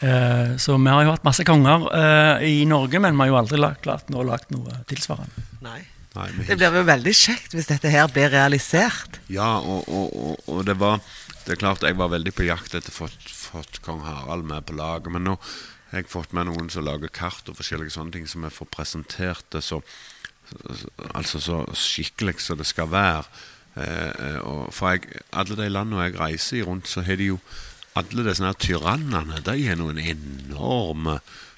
[0.00, 3.38] Eh, så vi har jo hatt masse konger eh, i Norge, men vi har jo
[3.40, 5.46] aldri lagt, lagt noe tilsvarende.
[5.64, 5.80] Nei.
[6.16, 9.20] Nei, Det blir jo veldig kjekt hvis dette her blir realisert.
[9.30, 10.98] Ja, og, og, og, og det var
[11.50, 14.76] Det er klart jeg var veldig på jakt etter å få kong Harald med på
[14.78, 15.10] laget.
[15.10, 15.32] Men nå
[15.90, 18.68] har jeg fått med noen som lager kart og forskjellige sånne ting, som jeg får
[18.70, 19.82] presentert det så
[21.14, 23.20] Altså så skikkelig som det skal være.
[23.78, 27.36] Eh, eh, for jeg, alle de landene jeg reiser i rundt, så har de jo
[27.98, 31.16] Alle disse her tyrannene, de har noen enorme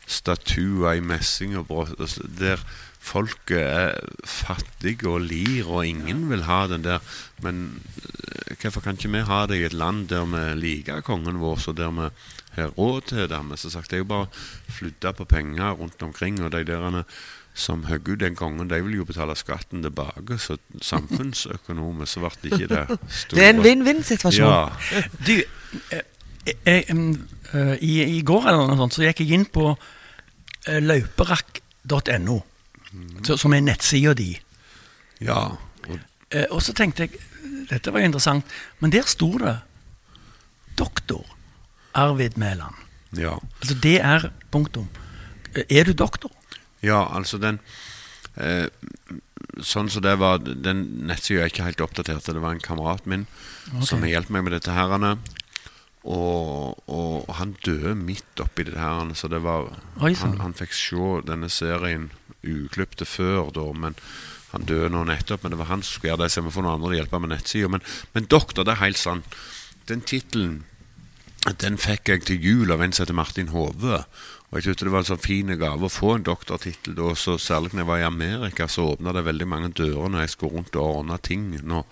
[0.08, 2.60] statuer i messing og brå- altså, der
[3.02, 3.98] folket er
[4.28, 7.02] fattige og lir, og ingen vil ha den der.
[7.42, 11.42] Men eh, hvorfor kan ikke vi ha det i et land der vi liker kongen
[11.42, 12.08] vår, så der vi
[12.56, 13.44] har råd til det?
[13.44, 16.64] Men som sagt, det er jo bare å flytte på penger rundt omkring, og de
[16.68, 17.02] der
[17.54, 22.52] som hogg ut den kongen, de vil jo betale skatten tilbake, så samfunnsøkonomisk ble det
[22.52, 23.36] ikke det store.
[23.36, 24.48] Det er en vinn-vinn-situasjon.
[24.48, 25.02] Ja.
[25.26, 25.34] Du,
[25.92, 27.04] jeg, jeg, em,
[27.52, 32.38] eh, i, i går eller noe sånt, så gikk jeg inn på eh, løperakk.no,
[33.24, 34.40] så- som er nettsida di.
[35.20, 35.56] ja.
[35.88, 35.98] Og,
[36.32, 37.10] Eh, og så tenkte jeg
[37.68, 38.44] dette var jo interessant,
[38.80, 39.58] men der sto det
[40.78, 41.26] doktor
[41.94, 42.74] Arvid Mæland.
[43.12, 43.38] ja.
[43.60, 44.88] Altså det er punktum.
[45.54, 46.30] Eh, Er du doktor?
[46.82, 47.60] Ja, altså den
[48.36, 48.68] eh,
[49.60, 52.24] Sånn som det var Den nettsida er ikke helt oppdatert.
[52.24, 53.26] Det var en kamerat min
[53.74, 53.84] okay.
[53.86, 55.18] som har hjulpet meg med dette her.
[56.04, 59.12] Og, og han døde midt oppi det her.
[59.14, 59.68] Så det var
[60.00, 62.10] han, han fikk se denne serien
[62.42, 63.68] uklipte før, da.
[63.72, 63.94] Men
[64.52, 65.42] han døde nå nettopp.
[65.46, 66.30] Men det var han som skulle gjøre det.
[66.34, 67.68] Så jeg må få noen andre til å hjelpe med nettsida.
[67.72, 69.38] Men, men doktor, det er helt sant.
[69.88, 70.60] Den tittelen
[71.58, 74.04] den fikk jeg til jul av en som heter Martin Hove.
[74.52, 76.94] Og jeg syntes det var en sånn fin gave å få en doktortittel.
[76.94, 80.22] da, så Særlig når jeg var i Amerika, så åpna det veldig mange dører når
[80.26, 81.48] jeg skulle rundt og ordne ting.
[81.66, 81.82] Når,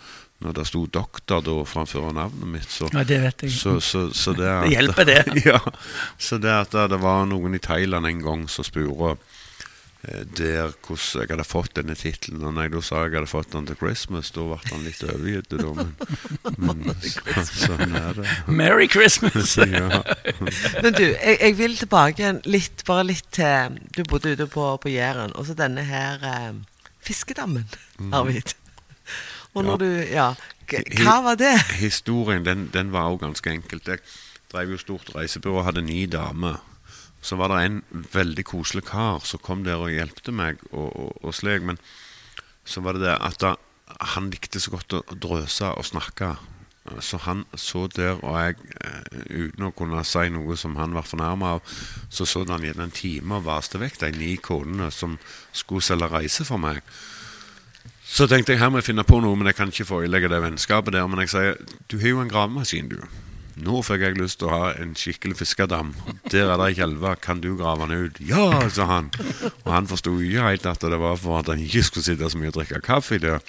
[0.45, 2.69] når det sto 'doktor' da framfor navnet mitt.
[2.71, 3.51] Så, Ja, det vet jeg.
[3.57, 5.19] så, så, så det, at- Det hjelper, det.
[5.51, 5.59] ja,
[6.19, 9.17] så det at det var noen i Thailand en gang som spurte
[10.03, 12.43] der hvordan jeg hadde fått denne tittelen.
[12.47, 15.03] Og når jeg da sa jeg hadde fått den til Christmas, da ble han litt
[15.05, 15.53] overgitt.
[16.57, 18.25] Men, men så, sånn er det.
[18.49, 19.57] Merry Christmas!
[19.61, 20.01] ja.
[20.81, 24.71] Men du, jeg, jeg vil tilbake igjen litt, bare litt til Du bodde ute på,
[24.81, 26.49] på Jæren, og så denne her eh,
[27.05, 27.69] fiskedammen,
[28.13, 28.57] Arvid.
[29.53, 29.77] Og når Ja.
[29.85, 30.31] du Ja.
[31.03, 31.57] Hva var det?
[31.81, 33.89] Historien den, den var jo ganske enkelt.
[33.91, 33.99] Jeg
[34.53, 36.61] drev jo stort reisebyrå og hadde ni damer.
[37.21, 37.81] Så var det en
[38.13, 41.67] veldig koselig kar som kom der og hjelpte meg og, og, og slik.
[41.67, 41.81] Men
[42.65, 43.55] så var det det at da,
[44.15, 46.35] han likte så godt å drøse og snakke.
[47.05, 51.07] Så han så der, og jeg, eh, uten å kunne si noe som han var
[51.07, 51.75] fornærma av,
[52.09, 55.19] så så han gjerne en time og vaste vekk de ni konene som
[55.53, 56.81] skulle selge reise for meg.
[58.11, 60.41] Så tenkte jeg her må jeg finne på noe, men jeg kan ikke forelegge det
[60.43, 61.07] vennskapet der.
[61.07, 62.99] Men jeg sier du har jo en gravemaskin, du.
[63.61, 65.93] Nå fikk jeg lyst til å ha en skikkelig fiskedam.
[66.31, 68.21] Der er det ei elve, kan du grave den ut?
[68.23, 69.11] Ja, sa han.
[69.65, 72.41] Og han forsto ikke helt at det var for at han ikke skulle sitte så
[72.41, 73.45] mye og drikke kaffe der.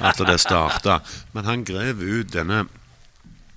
[0.00, 1.00] At det starta.
[1.32, 2.64] Men han grev ut denne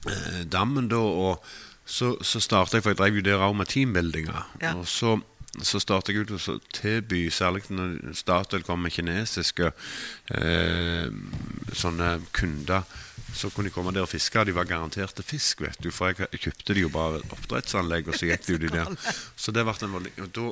[0.08, 1.44] eh, dammen da, og
[1.86, 4.48] så, så starta jeg, for jeg drev jo der òg med teambuildinga.
[4.64, 4.78] Ja.
[4.78, 5.18] Og så
[5.62, 9.70] så startet jeg ut så tilby, særlig når Statoil kom med kinesiske
[10.34, 11.12] eh,
[11.78, 12.88] sånne kunder,
[13.34, 14.46] så kunne de komme der og fiske.
[14.46, 15.90] De var garanterte fisk, vet du.
[15.94, 18.94] For jeg kjøpte de jo bare oppdrettsanlegg, og så gikk de jo de der.
[19.42, 20.46] Så det ble en veldig, Og da,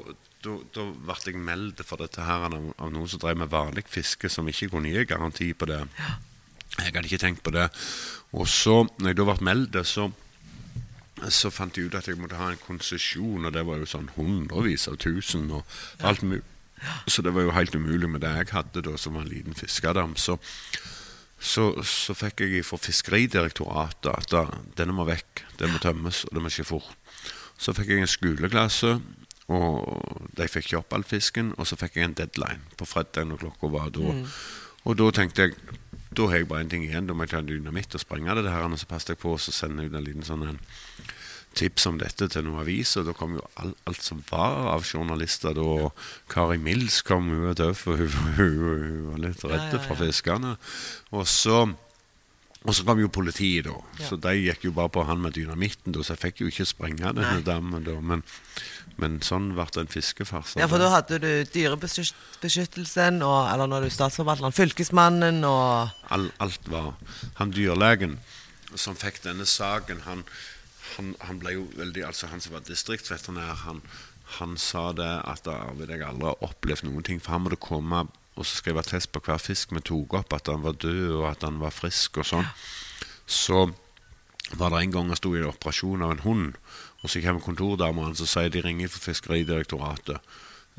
[0.47, 3.85] da, da ble jeg meldt for dette her av, av noen som drev med vanlig
[3.91, 5.83] fiske, som ikke kunne gi garanti på det.
[6.79, 7.69] Jeg hadde ikke tenkt på det.
[8.31, 10.09] Og så, når jeg da ble meldt, så
[11.29, 14.07] så fant jeg ut at jeg måtte ha en konsesjon, og det var jo sånn
[14.15, 15.75] hundrevis av tusen og
[16.07, 16.41] alt mulig.
[17.05, 19.53] Så det var jo helt umulig med det jeg hadde da, som var en liten
[19.53, 20.15] fiskedam.
[20.17, 20.39] Så,
[21.41, 24.45] så, så fikk jeg fra Fiskeridirektoratet at da,
[24.77, 26.93] denne må vekk, den må tømmes, og det må skje fort.
[27.61, 28.95] Så fikk jeg en skoleklasse,
[29.51, 33.27] og de fikk ikke opp all fisken, og så fikk jeg en deadline på fredag
[33.27, 34.13] når klokka var da.
[34.85, 35.57] Og da tenkte jeg
[36.11, 37.07] da har jeg bare en ting igjen.
[37.07, 38.65] Da må jeg ta dynamitt og sprenge det her.
[38.67, 40.57] Og så passet jeg på og så sende ut en liten sånn en
[41.57, 43.05] tips om dette til noen aviser.
[43.07, 45.55] Da kom jo alt, alt som var av journalister.
[45.57, 45.91] Da
[46.31, 50.57] Kari Mills kom hun var død, og hun, hun, hun, var litt redd for fiskene.
[51.11, 51.65] Og så
[52.61, 53.73] og så kom jo politiet, da.
[53.97, 54.05] Ja.
[54.05, 55.95] Så de gikk jo bare på han med dynamitten.
[55.95, 57.95] Da, så jeg fikk jo ikke sprenge denne dammen, da.
[58.05, 58.21] Men,
[59.01, 60.53] men sånn ble det en fiskefars.
[60.61, 66.69] Ja, for da hadde du Dyrebeskyttelsen, og, eller når du statsforvalteren, Fylkesmannen og All, alt
[66.69, 66.93] var
[67.39, 68.19] Han dyrlegen
[68.77, 70.21] som fikk denne saken, han,
[70.97, 73.81] han, han ble jo veldig Altså, han som var distriktsveterinær, han,
[74.37, 77.21] han sa det at Arvid, jeg aldri har opplevd noen ting.
[77.23, 78.05] For han måtte komme
[78.39, 81.43] og skrive test på hver fisk vi tok opp, at han var død, og at
[81.47, 82.47] han var frisk og sånn.
[83.27, 83.65] Så
[84.57, 86.55] var det en gang jeg sto i operasjon av en hund,
[87.01, 90.31] og så kommer kontordameren så sier de ringer fra Fiskeridirektoratet.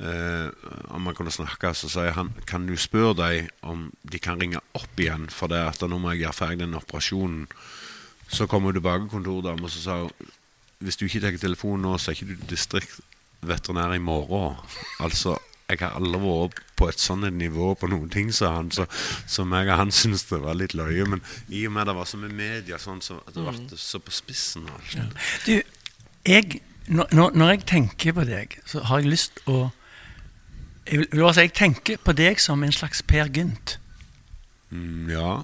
[0.02, 0.48] Eh,
[0.88, 4.62] om man kunne snakke, så sier han kan du spørre deg om de kan ringe
[4.78, 7.46] opp igjen, for det at nå må jeg gjøre ferdig den operasjonen.
[8.32, 10.30] Så kom hun tilbake kontordame, og så sa hun
[10.82, 14.56] hvis du ikke tar telefonen nå, så er ikke du distriktveterinær i morgen.
[15.04, 15.36] Altså,
[15.70, 18.72] jeg har aldri vært på et sånt nivå på noen ting, sa han.
[18.74, 18.88] Så,
[19.30, 21.06] så meg og han syntes det var litt løye.
[21.06, 21.22] Men
[21.54, 24.66] i og med det var så med media, sånn, så det ble så på spissen.
[24.96, 25.06] Ja.
[25.46, 25.54] Du,
[26.26, 26.58] jeg,
[26.88, 29.68] når, når- jeg tenker på deg, så har jeg lyst å
[30.90, 33.76] jeg, vil, vil jeg tenker på deg som en slags Per Gynt.
[34.74, 35.42] Mm, ja.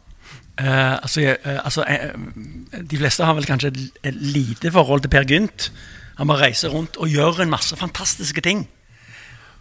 [0.58, 5.24] Eh, altså, eh, altså uh, De fleste har vel kanskje et, lite forhold til Per
[5.24, 5.72] Gynt.
[6.18, 8.68] Han bare reiser rundt og gjør en masse fantastiske ting.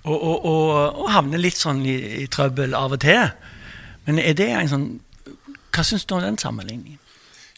[0.03, 3.29] Og, og, og, og havner litt sånn i, i trøbbel av og til.
[4.07, 4.87] Men er det en sånn
[5.75, 6.97] Hva syns du om den sammenligningen?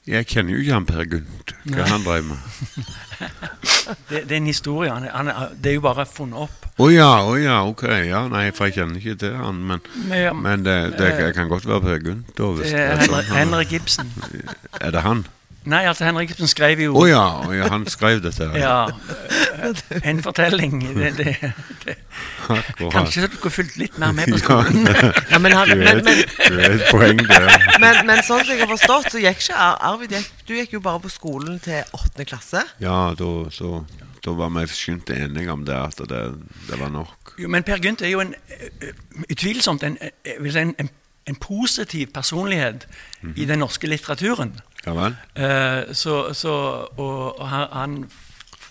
[0.09, 2.37] Jeg kjenner jo ikke han Per Gunt, hva han drev med.
[4.09, 4.89] Det, det er en historie.
[4.93, 6.67] Han, er- han, er- det er jo bare funnet opp.
[6.79, 7.81] Å ja, oh ja, ok.
[8.07, 9.57] Ja, nei, for jeg kjenner ikke til han.
[9.67, 12.29] Men, Men, men det, det jeg kan godt være Per Gunt.
[12.37, 12.47] da.
[12.55, 13.33] Hvis det det er sånn.
[13.35, 14.13] Henrik Ibsen.
[14.79, 15.25] er det han?
[15.69, 18.45] Nei, altså Henrik Ibsen skrev jo Å ja, oh, ja, han skrev dette.
[18.57, 18.87] ja,
[19.59, 20.77] eh, en fortelling.
[20.95, 21.33] Det, det,
[21.85, 21.95] det.
[22.93, 24.87] Kanskje du skulle fulgt litt mer med på skolen.
[25.33, 27.49] Ja, men, han, du er men, men, et- du er et poeng der.
[27.83, 30.81] men, men sånn som jeg har forstått, så gikk ikke Arvid gikk, Du gikk jo
[30.85, 32.63] bare på skolen til åttende klasse.
[32.81, 33.83] Ja, da, så,
[34.25, 36.23] da var vi skjønt enige om det, at det,
[36.69, 37.35] det var nok.
[37.39, 38.89] Jo, men Per Gynt er jo en, eh,
[39.29, 40.89] utvilsomt en, eh, vil si en, en,
[41.29, 42.87] en positiv personlighet
[43.35, 44.55] i den norske litteraturen.
[44.85, 45.17] Ja vel?
[45.35, 46.55] Eh, så, så,
[46.95, 47.97] og, og han, han,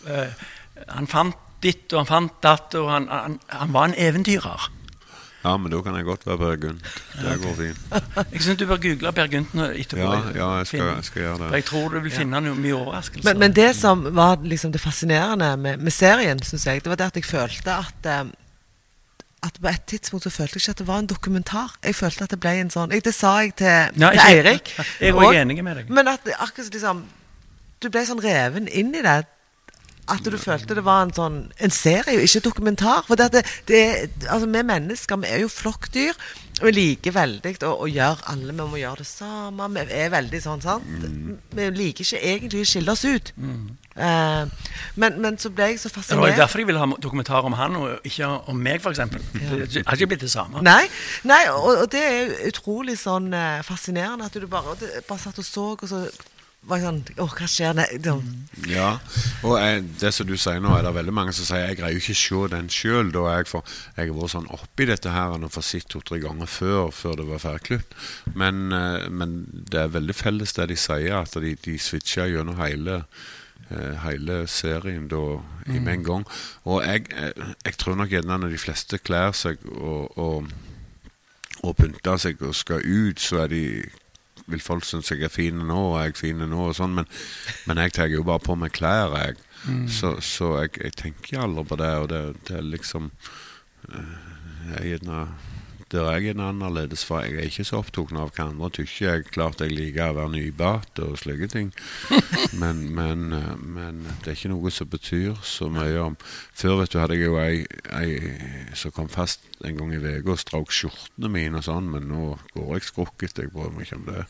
[0.08, 0.48] eh,
[0.88, 4.70] han fant ditt, og han fant datt, og han, han, han var en eventyrer.
[5.44, 6.88] Ja, men da kan jeg godt være Per Gynt.
[7.14, 7.84] Det går fint.
[8.34, 10.02] Jeg syns du bør google Per Gynt etterpå.
[10.02, 12.74] Ja, ja jeg, skal, jeg skal gjøre For jeg tror du vil finne noe mye
[12.74, 13.28] overraskelser.
[13.30, 17.00] Men, men det som var liksom det fascinerende med, med serien, synes jeg, det var
[17.00, 18.24] det at jeg følte at eh,
[19.42, 21.76] at på et tidspunkt så følte jeg ikke at det var en dokumentar.
[21.84, 24.72] Jeg følte at det ble en sånn Det sa jeg til, Ja, til Eirik.
[25.00, 25.90] Jeg er enig med deg.
[25.90, 27.04] Men at akkurat liksom
[27.82, 29.20] Du ble sånn reven inn i det.
[30.08, 33.04] At du følte det var en sånn En serie, ikke dokumentar.
[33.08, 33.80] For det, det,
[34.28, 36.16] altså vi mennesker vi er jo flokkdyr.
[36.58, 39.68] Vi liker veldig å, å gjøre alle Vi må gjøre det samme.
[39.74, 40.86] Vi er veldig sånn, sant?
[41.54, 43.32] Vi liker ikke egentlig å skille oss ut.
[43.98, 47.56] Eh, men, men så ble jeg så Det var derfor jeg ville ha dokumentar om
[47.58, 49.00] han, og ikke om meg, f.eks.
[49.34, 50.62] Det har ikke blitt det samme.
[50.66, 50.84] Nei,
[51.26, 54.76] nei og, og det er utrolig sånn eh, fascinerende at du bare,
[55.08, 56.04] bare satt og så, og så
[56.66, 57.76] var sånn Å, hva skjer?
[57.78, 58.14] det?
[58.68, 58.90] Ja,
[59.46, 61.96] og jeg, det som du sier nå, er det veldig mange som sier jeg greier
[61.96, 63.12] jo ikke å se den sjøl.
[63.14, 66.90] Jeg for Jeg har vært sånn oppi dette her og fått sett to-tre ganger før,
[66.94, 67.96] før det var ferdigklipt.
[68.34, 69.40] Men, eh, men
[69.70, 73.04] det er veldig felles det de sier, at de, de switcher gjennom hele
[73.70, 75.22] eh, hele serien da
[75.68, 76.26] i med en gang.
[76.66, 80.52] Og jeg, jeg, jeg tror nok gjerne når de fleste kler seg og, og,
[81.62, 83.64] og pynter seg og skal ut, så er de
[84.48, 87.08] vil folk synes jeg er fin nå, og jeg er fin nå, og sånn, men,
[87.68, 89.38] men jeg tar jo bare på meg klær, jeg.
[89.90, 93.10] Så, så jeg, jeg tenker aldri på det, og det, det er liksom
[93.90, 94.28] eh,
[94.68, 95.22] jeg er gjerne
[95.92, 99.06] Der er jeg en annerledes, for jeg er ikke så opptatt av hva andre tykker.
[99.06, 101.70] Jeg klart jeg liker å være nybakt og slike ting,
[102.62, 106.18] men, men, eh, men det er ikke noe som betyr så mye om
[106.58, 107.64] Før vet du, hadde jeg jo ei,
[107.94, 112.08] ei som kom fast en gang i uka og strøk skjortene mine og sånn, men
[112.10, 113.42] nå går jeg skrukket.
[113.42, 114.24] Jeg bryr meg ikke om det.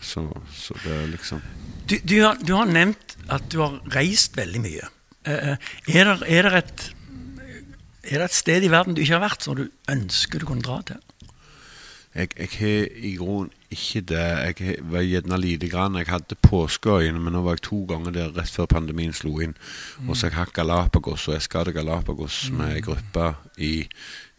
[0.00, 0.24] Så,
[0.56, 1.42] så det er liksom
[1.88, 4.88] Du, du, har, du har nevnt at du har reist veldig mye.
[5.28, 5.56] Eh, eh,
[5.94, 6.84] er, det, er, det et,
[8.08, 10.64] er det et sted i verden du ikke har vært, som du ønsker du kunne
[10.64, 11.00] dra til?
[12.14, 14.22] Jeg, jeg har i grunnen ikke det.
[14.58, 15.98] Jeg var gjerne lite grann.
[16.00, 19.52] Jeg hadde påskeøyene, men nå var jeg to ganger der rett før pandemien slo inn.
[20.08, 23.26] Og så har jeg Galapagos, og jeg skal til Galapagos med ei gruppe
[23.60, 23.74] i,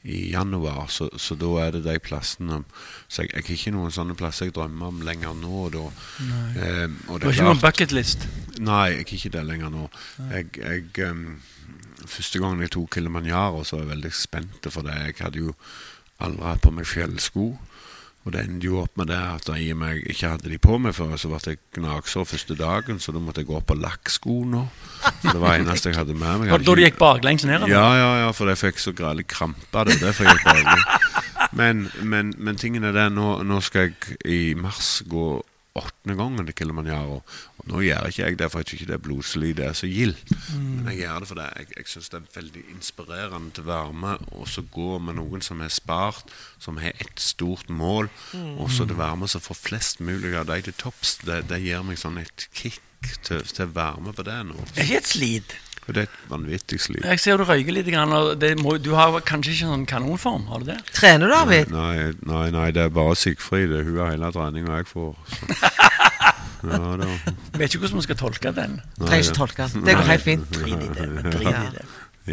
[0.02, 0.90] i januar.
[0.90, 2.64] Så, så da er det de plassene
[3.08, 5.70] Så jeg, jeg har ikke noen sånne plasser jeg drømmer om lenger nå.
[5.78, 5.86] Da.
[5.86, 8.28] Eh, og Du det har er ikke noen bucketlist?
[8.60, 9.88] Nei, jeg er ikke det lenger nå.
[10.34, 11.26] Jeg, jeg, em,
[12.10, 14.98] første gangen jeg tok Kilimanjaro, så var jeg veldig spent for det.
[15.06, 15.56] Jeg hadde jo
[16.20, 17.50] aldri hatt på meg fjellsko.
[18.28, 20.58] Og det endte jo opp med det at i og med jeg ikke hadde de
[20.62, 23.70] på meg før, så ble jeg gnagsår første dagen, så da måtte jeg gå opp
[23.72, 24.66] på lakksko nå.
[25.22, 26.52] Så det var det eneste jeg hadde med meg.
[26.52, 27.64] Hadde Da du gikk baklengs ned?
[27.72, 29.86] ja, ja, ja, for jeg fikk så grælig krampe.
[29.88, 31.16] Det er derfor jeg gikk baklengs.
[31.56, 35.40] Men, men, men tingen er det, nå, nå skal jeg i mars gå
[35.78, 37.20] åttende gangen til Kilimanjaro.
[37.60, 39.78] Og nå gjør ikke jeg det, for jeg syns ikke det er blodslig, det er
[39.78, 40.16] så gild.
[40.56, 43.96] Men jeg gjør det fordi jeg, jeg syns det er veldig inspirerende til å være
[44.06, 48.10] med og så gå med noen som har spart, som har ett stort mål,
[48.58, 51.18] og så å være med så får flest mulig av de til topps.
[51.26, 52.82] Det, det gir meg sånn et kick
[53.24, 54.58] til, til å være med på det nå.
[54.74, 55.58] Det er ikke et slit.
[55.90, 57.02] Og det er et vanvittig slit.
[57.02, 57.90] Jeg ser du røyker litt.
[57.90, 60.46] Grann, og det må, du har kanskje ikke sånn kanonform?
[60.52, 60.78] Har du det?
[60.94, 61.72] Trener du, Arvid?
[61.74, 63.74] Nei, nei, nei, det er bare Sigfrid.
[63.88, 65.16] Hun har hele treninga jeg får.
[65.34, 65.72] Så.
[66.60, 67.06] Ja, da.
[67.56, 68.74] Vet ikke hvordan vi skal tolke den.
[69.00, 69.68] Nei, Trenger ikke tolke.
[69.72, 69.86] den.
[69.88, 70.50] Det går helt fint.
[70.52, 71.06] Drit i det.
[71.32, 71.86] Drit i det.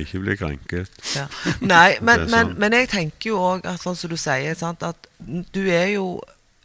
[0.02, 0.98] Ikke bli krenket.
[1.14, 1.26] Ja.
[1.62, 5.06] Nei, men, er men, men jeg tenker jo òg sånn som du sier, sant, at
[5.54, 6.08] du er jo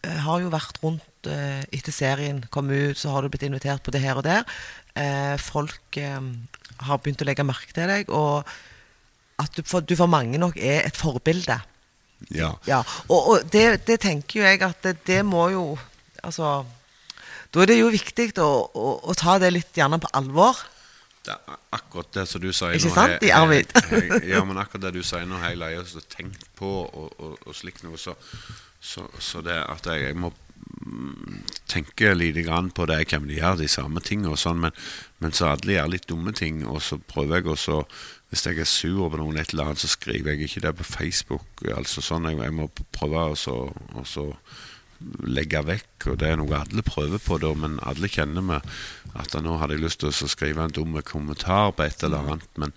[0.04, 3.86] eh, har jo vært rundt eh, etter serien kom ut, så har du blitt invitert
[3.86, 4.44] på det her og der.
[4.98, 6.18] Eh, folk eh,
[6.80, 8.48] har begynt å legge merke til deg, og
[9.42, 11.58] at du for, du for mange nok er et forbilde.
[12.30, 12.52] Ja.
[12.70, 15.64] Ja, og, og det, det tenker jo jeg at det, det må jo
[16.22, 16.52] Altså
[17.50, 20.60] Da er det jo viktig å, å, å ta det litt gjerne på alvor.
[21.26, 23.74] Det er akkurat det som du sier Ikke sant, jeg- Arvid?
[24.32, 27.82] Ja, men akkurat det du sier nå, har jeg tenkt på og, og, og slikt
[27.88, 28.14] noe, så,
[28.78, 30.30] så, så det at jeg, jeg må
[30.72, 33.04] mm, tenke lite grann på det.
[33.10, 34.76] hvem de gjør de samme tingene, og sånn, men,
[35.20, 37.84] men så alle gjør litt dumme ting, og så prøver jeg også
[38.32, 40.84] Hvis jeg er sur på noen, et eller annet, så skriver jeg ikke det på
[40.88, 41.66] Facebook.
[41.76, 44.28] altså sånn, Jeg, jeg må prøve å så
[45.26, 48.68] legge vekk, og det er noe alle prøver på da, men alle kjenner meg
[49.18, 52.50] at nå hadde jeg lyst til å skrive en dum kommentar på et eller annet,
[52.62, 52.74] men,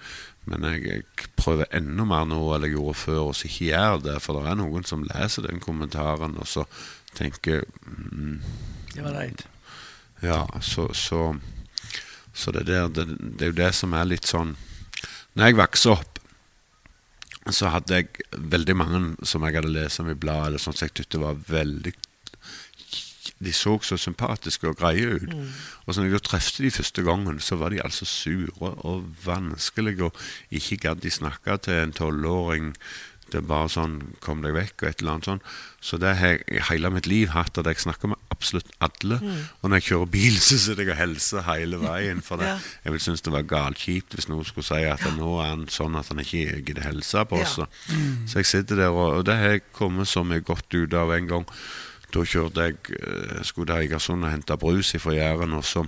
[0.51, 4.05] men jeg, jeg prøver enda mer nå enn jeg gjorde før, og så ikke gjør
[4.09, 6.66] det, for det er noen som leser den kommentaren, og så
[7.17, 8.41] tenker mm,
[8.95, 9.47] Det var leit.
[10.23, 11.37] ja, så, så,
[12.33, 14.55] så det, der, det, det er jo det som er litt sånn
[15.35, 16.15] Når jeg vokste opp,
[17.53, 20.87] så hadde jeg veldig mange som jeg hadde lest om i bladet, eller sånn som
[20.87, 21.93] jeg syntes var veldig
[23.45, 25.33] De så så sympatiske og greie ut.
[25.85, 30.07] Og så når jeg trefte de første gangen, så var de altså sure og vanskelige,
[30.07, 30.17] og
[30.55, 32.71] ikke gadd de snakke til en tolvåring.
[33.31, 35.41] Det er bare sånn 'kom deg vekk' og et eller annet sånn.
[35.81, 39.18] Så det har jeg hele mitt liv hatt, at jeg snakker med absolutt alle.
[39.62, 42.22] Og når jeg kjører bil, så sitter jeg og hilser hele veien.
[42.22, 42.47] For det.
[42.47, 42.59] Ja.
[42.85, 45.97] jeg vil synes det var galkjipt hvis noen skulle si at nå er han sånn
[45.97, 47.59] at han ikke gidder hilse på oss.
[47.59, 47.66] Ja.
[47.66, 50.95] Så, så jeg sitter der, og, og det har jeg kommet så mye godt ut
[50.95, 51.47] av en gang.
[52.14, 55.83] Da kjørte jeg eh, skulle til Eigersund og hente brus fra Jæren, og så,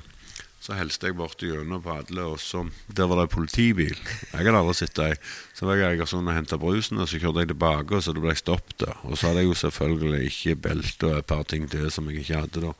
[0.67, 3.95] så hilste jeg bort gjennom på alle, og så Der var det en politibil.
[4.33, 5.13] Jeg hadde aldri sett ei.
[5.55, 8.15] Så var jeg i Egersund og henta brusen, og så kjørte jeg tilbake, og så
[8.17, 8.83] ble jeg stoppet.
[9.07, 12.25] Og så hadde jeg jo selvfølgelig ikke belte og et par ting til som jeg
[12.25, 12.73] ikke hadde da.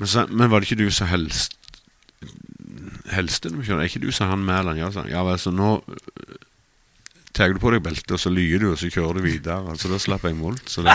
[0.00, 1.54] Men, så, men var det ikke du som helst
[3.12, 3.84] Helste du kjører?
[3.84, 4.80] Er ikke du som han Mæland?
[4.80, 5.76] Ja, sa ja vel, så nå
[7.36, 9.58] tar du på deg beltet, og så lyer du, og så kjører du videre.
[9.70, 10.64] Altså, da slapp jeg molt.
[10.72, 10.94] Så det,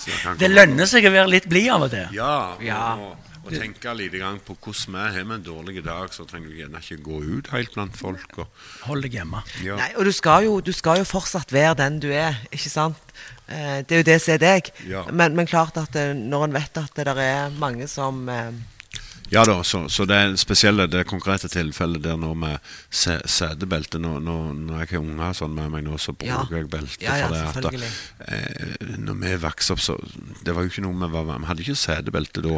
[0.00, 2.16] så Det lønner seg å være litt blid av og til.
[2.16, 2.32] Ja,
[2.64, 2.82] Ja.
[2.96, 4.14] og, og tenke litt
[4.46, 7.50] på hvordan vi har med en dårlig dag, så trenger du gjerne ikke gå ut
[7.54, 8.38] helt blant folk.
[8.44, 8.46] Og,
[8.86, 9.42] Hold deg hjemme.
[9.64, 9.76] ja.
[9.80, 13.14] Nei, og du skal, jo, du skal jo fortsatt være den du er, ikke sant?
[13.48, 14.72] Eh, det er jo det som er deg.
[14.86, 15.06] Ja.
[15.10, 18.52] Men, men klart at eh, når en vet at det der er mange som eh,
[19.28, 23.98] ja da, så, så det er spesielle, det konkrete tilfellet der nå med se- setebelte
[24.00, 26.38] når, når, når jeg har unger sånn med meg nå, så Ja.
[26.40, 27.02] bruker jeg belte.
[27.04, 29.98] Ja, ja, for det at eh, Når vi vokste opp, så
[30.40, 32.56] Det var jo ikke noe vi var Vi hadde ikke setebelte da.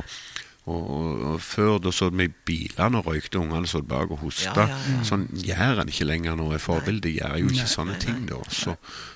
[0.68, 4.66] Og, og, og før da så vi bilene og røykte, ungene så bak og hosta.
[5.08, 6.50] Sånn gjør en ikke lenger nå.
[6.60, 8.42] Forbilde gjør jo ikke Nei, sånne ting da.
[8.52, 8.74] Så,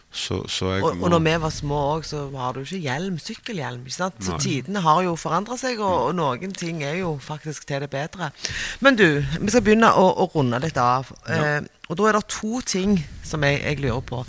[0.08, 3.20] så, så jeg og, og når vi var små òg, så har du ikke hjelm,
[3.20, 3.84] sykkelhjelm.
[3.84, 4.24] ikke sant?
[4.24, 4.40] Så Nei.
[4.46, 8.32] tidene har jo forandra seg, og, og noen ting er jo faktisk til det bedre.
[8.80, 11.12] Men du, vi skal begynne å, å runde litt av.
[11.28, 11.58] Ja.
[11.58, 14.24] Eh, og da er det to ting som jeg, jeg lurer på.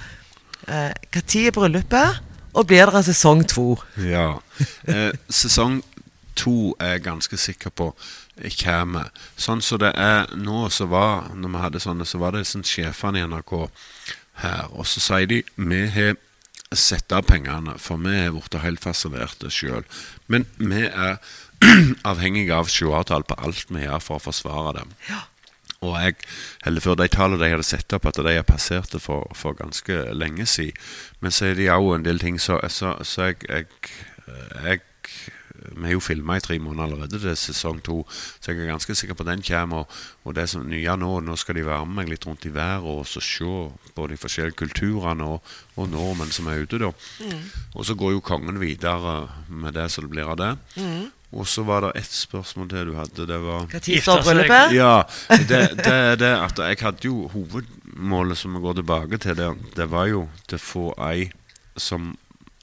[0.66, 2.24] Når eh, er bryllupet,
[2.55, 3.74] og blir det en sesong to?
[4.03, 4.30] Ja.
[4.88, 5.82] Eh, sesong
[6.38, 7.92] to er jeg ganske sikker på
[8.60, 9.12] kommer.
[9.40, 12.68] Sånn som det er nå, så var Når vi hadde sånne, så var det sånn
[12.68, 13.54] sjefene i NRK
[14.42, 16.18] her, og så sier de vi har
[16.76, 19.86] sett av pengene, for vi har blitt helt fascinerte sjøl.
[20.28, 21.22] Men vi er
[22.12, 24.92] avhengige av sjuertall på alt vi gjør for å forsvare dem.
[25.10, 25.24] Ja.
[25.86, 26.18] Og jeg,
[26.66, 30.02] heller før de tallene de hadde sett opp, at de er passerte for, for ganske
[30.16, 30.80] lenge siden.
[31.22, 33.68] Men så er det òg en del ting, så, så, så jeg, jeg,
[34.66, 34.82] jeg
[35.72, 38.01] Vi har jo filma i tre måneder allerede, det er sesong to,
[38.39, 39.86] så jeg er ganske sikker på den kommer.
[39.86, 42.53] Og, og det som nye nå, nå skal de være med meg litt rundt i
[42.53, 43.51] været og så se
[43.95, 46.91] på de forskjellige kulturene og, og nordmenn som er ute, da.
[47.74, 50.53] Og så går jo kongen videre med det som det blir av det.
[51.36, 53.26] Og så var det ett spørsmål til du hadde.
[53.28, 53.82] Det var Når
[54.76, 55.03] ja,
[55.49, 59.89] det, det det at jeg hadde jo hovedmålet som vi går tilbake til det, det
[59.91, 61.28] var jo til å få ei
[61.76, 62.13] som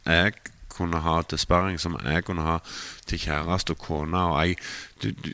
[0.06, 0.32] jeg
[0.76, 2.58] kunne ha til sparring, som jeg kunne ha
[3.06, 4.56] til kjæreste og kone og ei
[5.02, 5.32] du, du,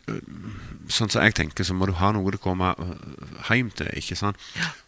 [0.88, 3.90] Sånn som jeg tenker, så må du ha noe å komme øh, hjem til.
[4.00, 4.38] ikke sant?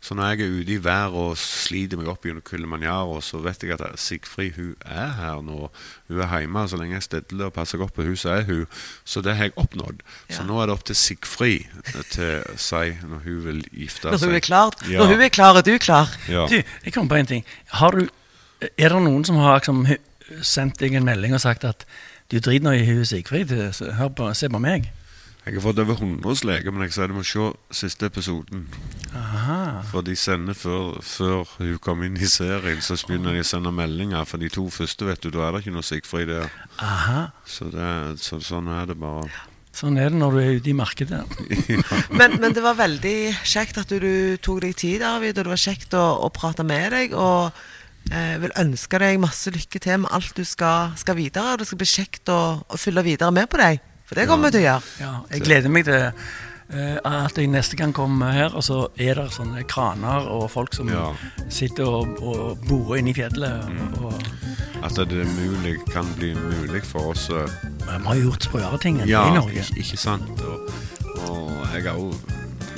[0.00, 3.60] Så når jeg er ute i været og sliter meg opp gjennom Kilimanjaro, så vet
[3.66, 5.68] jeg at Sigfrid hun er her nå.
[6.08, 6.64] Hun er hjemme.
[6.72, 8.64] Så lenge jeg stedler og passer godt på henne, så er hun.
[9.04, 10.00] Så det har jeg oppnådd.
[10.32, 11.68] Så nå er det opp til Sigfrid
[12.14, 14.30] til å si når hun vil gifte Når seg.
[14.32, 15.02] hun er klar, Ja.
[15.04, 16.16] når hun er klar, er du klar.
[16.32, 16.46] Ja.
[16.48, 17.44] Du, jeg kom på en ting.
[17.76, 18.06] Har du,
[18.64, 19.84] er det noen som har liksom,
[20.42, 21.86] sendt deg en melding og sagt at
[22.30, 23.52] du driter nå i hun Sigfrid,
[23.98, 24.90] hør på, se på meg?
[25.40, 28.66] Jeg har fått over 100 leger, men jeg sier du må se siste episoden.
[29.16, 29.80] Aha.
[29.88, 33.72] For de sender før, før hun kom inn i serien, så begynner de å sende
[33.72, 34.28] meldinger.
[34.28, 36.52] For de to første, vet du, da er det ikke noe Sigfrid der.
[36.84, 37.30] Aha.
[37.48, 37.88] Så, det,
[38.20, 39.32] så sånn er det bare.
[39.80, 41.24] Sånn er det når du er ute i markedet.
[42.18, 45.54] Men, men det var veldig kjekt at du, du tok deg tid, Arvid, og det
[45.54, 47.14] var kjekt å, å prate med deg.
[47.16, 47.54] Og
[48.12, 51.52] eh, vil ønske deg masse lykke til med alt du skal, skal videre.
[51.54, 53.80] Og det skal bli kjekt å, å følge videre med på deg.
[54.10, 54.94] For det kommer vi til å gjøre.
[55.04, 59.14] Ja, jeg gleder meg til eh, at jeg neste gang kommer her, og så er
[59.20, 61.12] det sånne kraner og folk som Ja.
[61.50, 63.68] sitter og, og borer inne i fjellet.
[63.70, 63.94] Mm.
[64.02, 64.18] og,
[64.82, 69.08] At det er mulig, kan bli mulig for oss vi har gjort sprøere ting enn
[69.10, 69.62] Ja, det i Norge.
[69.62, 70.40] ikke, ikke sant?
[70.46, 70.70] Og,
[71.28, 72.14] og jeg har òg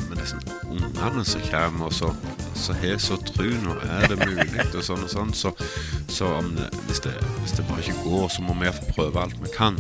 [0.09, 0.37] med disse
[0.69, 2.09] ungene som kommer, og så,
[2.55, 5.33] så har så tru nå er det mulig, og sånn og sånn.
[5.37, 5.53] Så,
[6.13, 9.23] så om det, hvis, det, hvis det bare ikke går, så må vi få prøve
[9.25, 9.79] alt vi kan.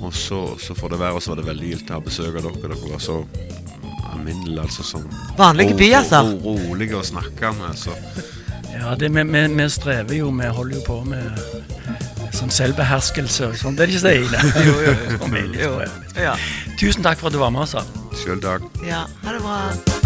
[0.00, 1.18] Og så, så får det være.
[1.18, 2.62] Og så var det veldig gildt å ha besøk av dere.
[2.64, 3.18] Dere var så
[4.14, 5.08] alminnelige, altså sånn
[5.38, 6.32] Vanlige byaser.
[6.32, 7.76] ro, ro, rolige å snakke med.
[7.78, 7.96] Så
[8.74, 13.58] Ja, det, vi, vi, vi strever jo, vi holder jo på med sånn selvbeherskelse og
[13.60, 13.76] sånn.
[13.78, 14.46] Det er ikke så ille.
[14.66, 14.94] jo, jo,
[15.62, 15.74] jo.
[16.18, 16.34] Jo.
[16.80, 17.76] Tusen takk for at du var med oss.
[18.24, 18.66] sjøl takk.
[18.86, 19.06] ja.
[19.24, 20.02] Ha det bra.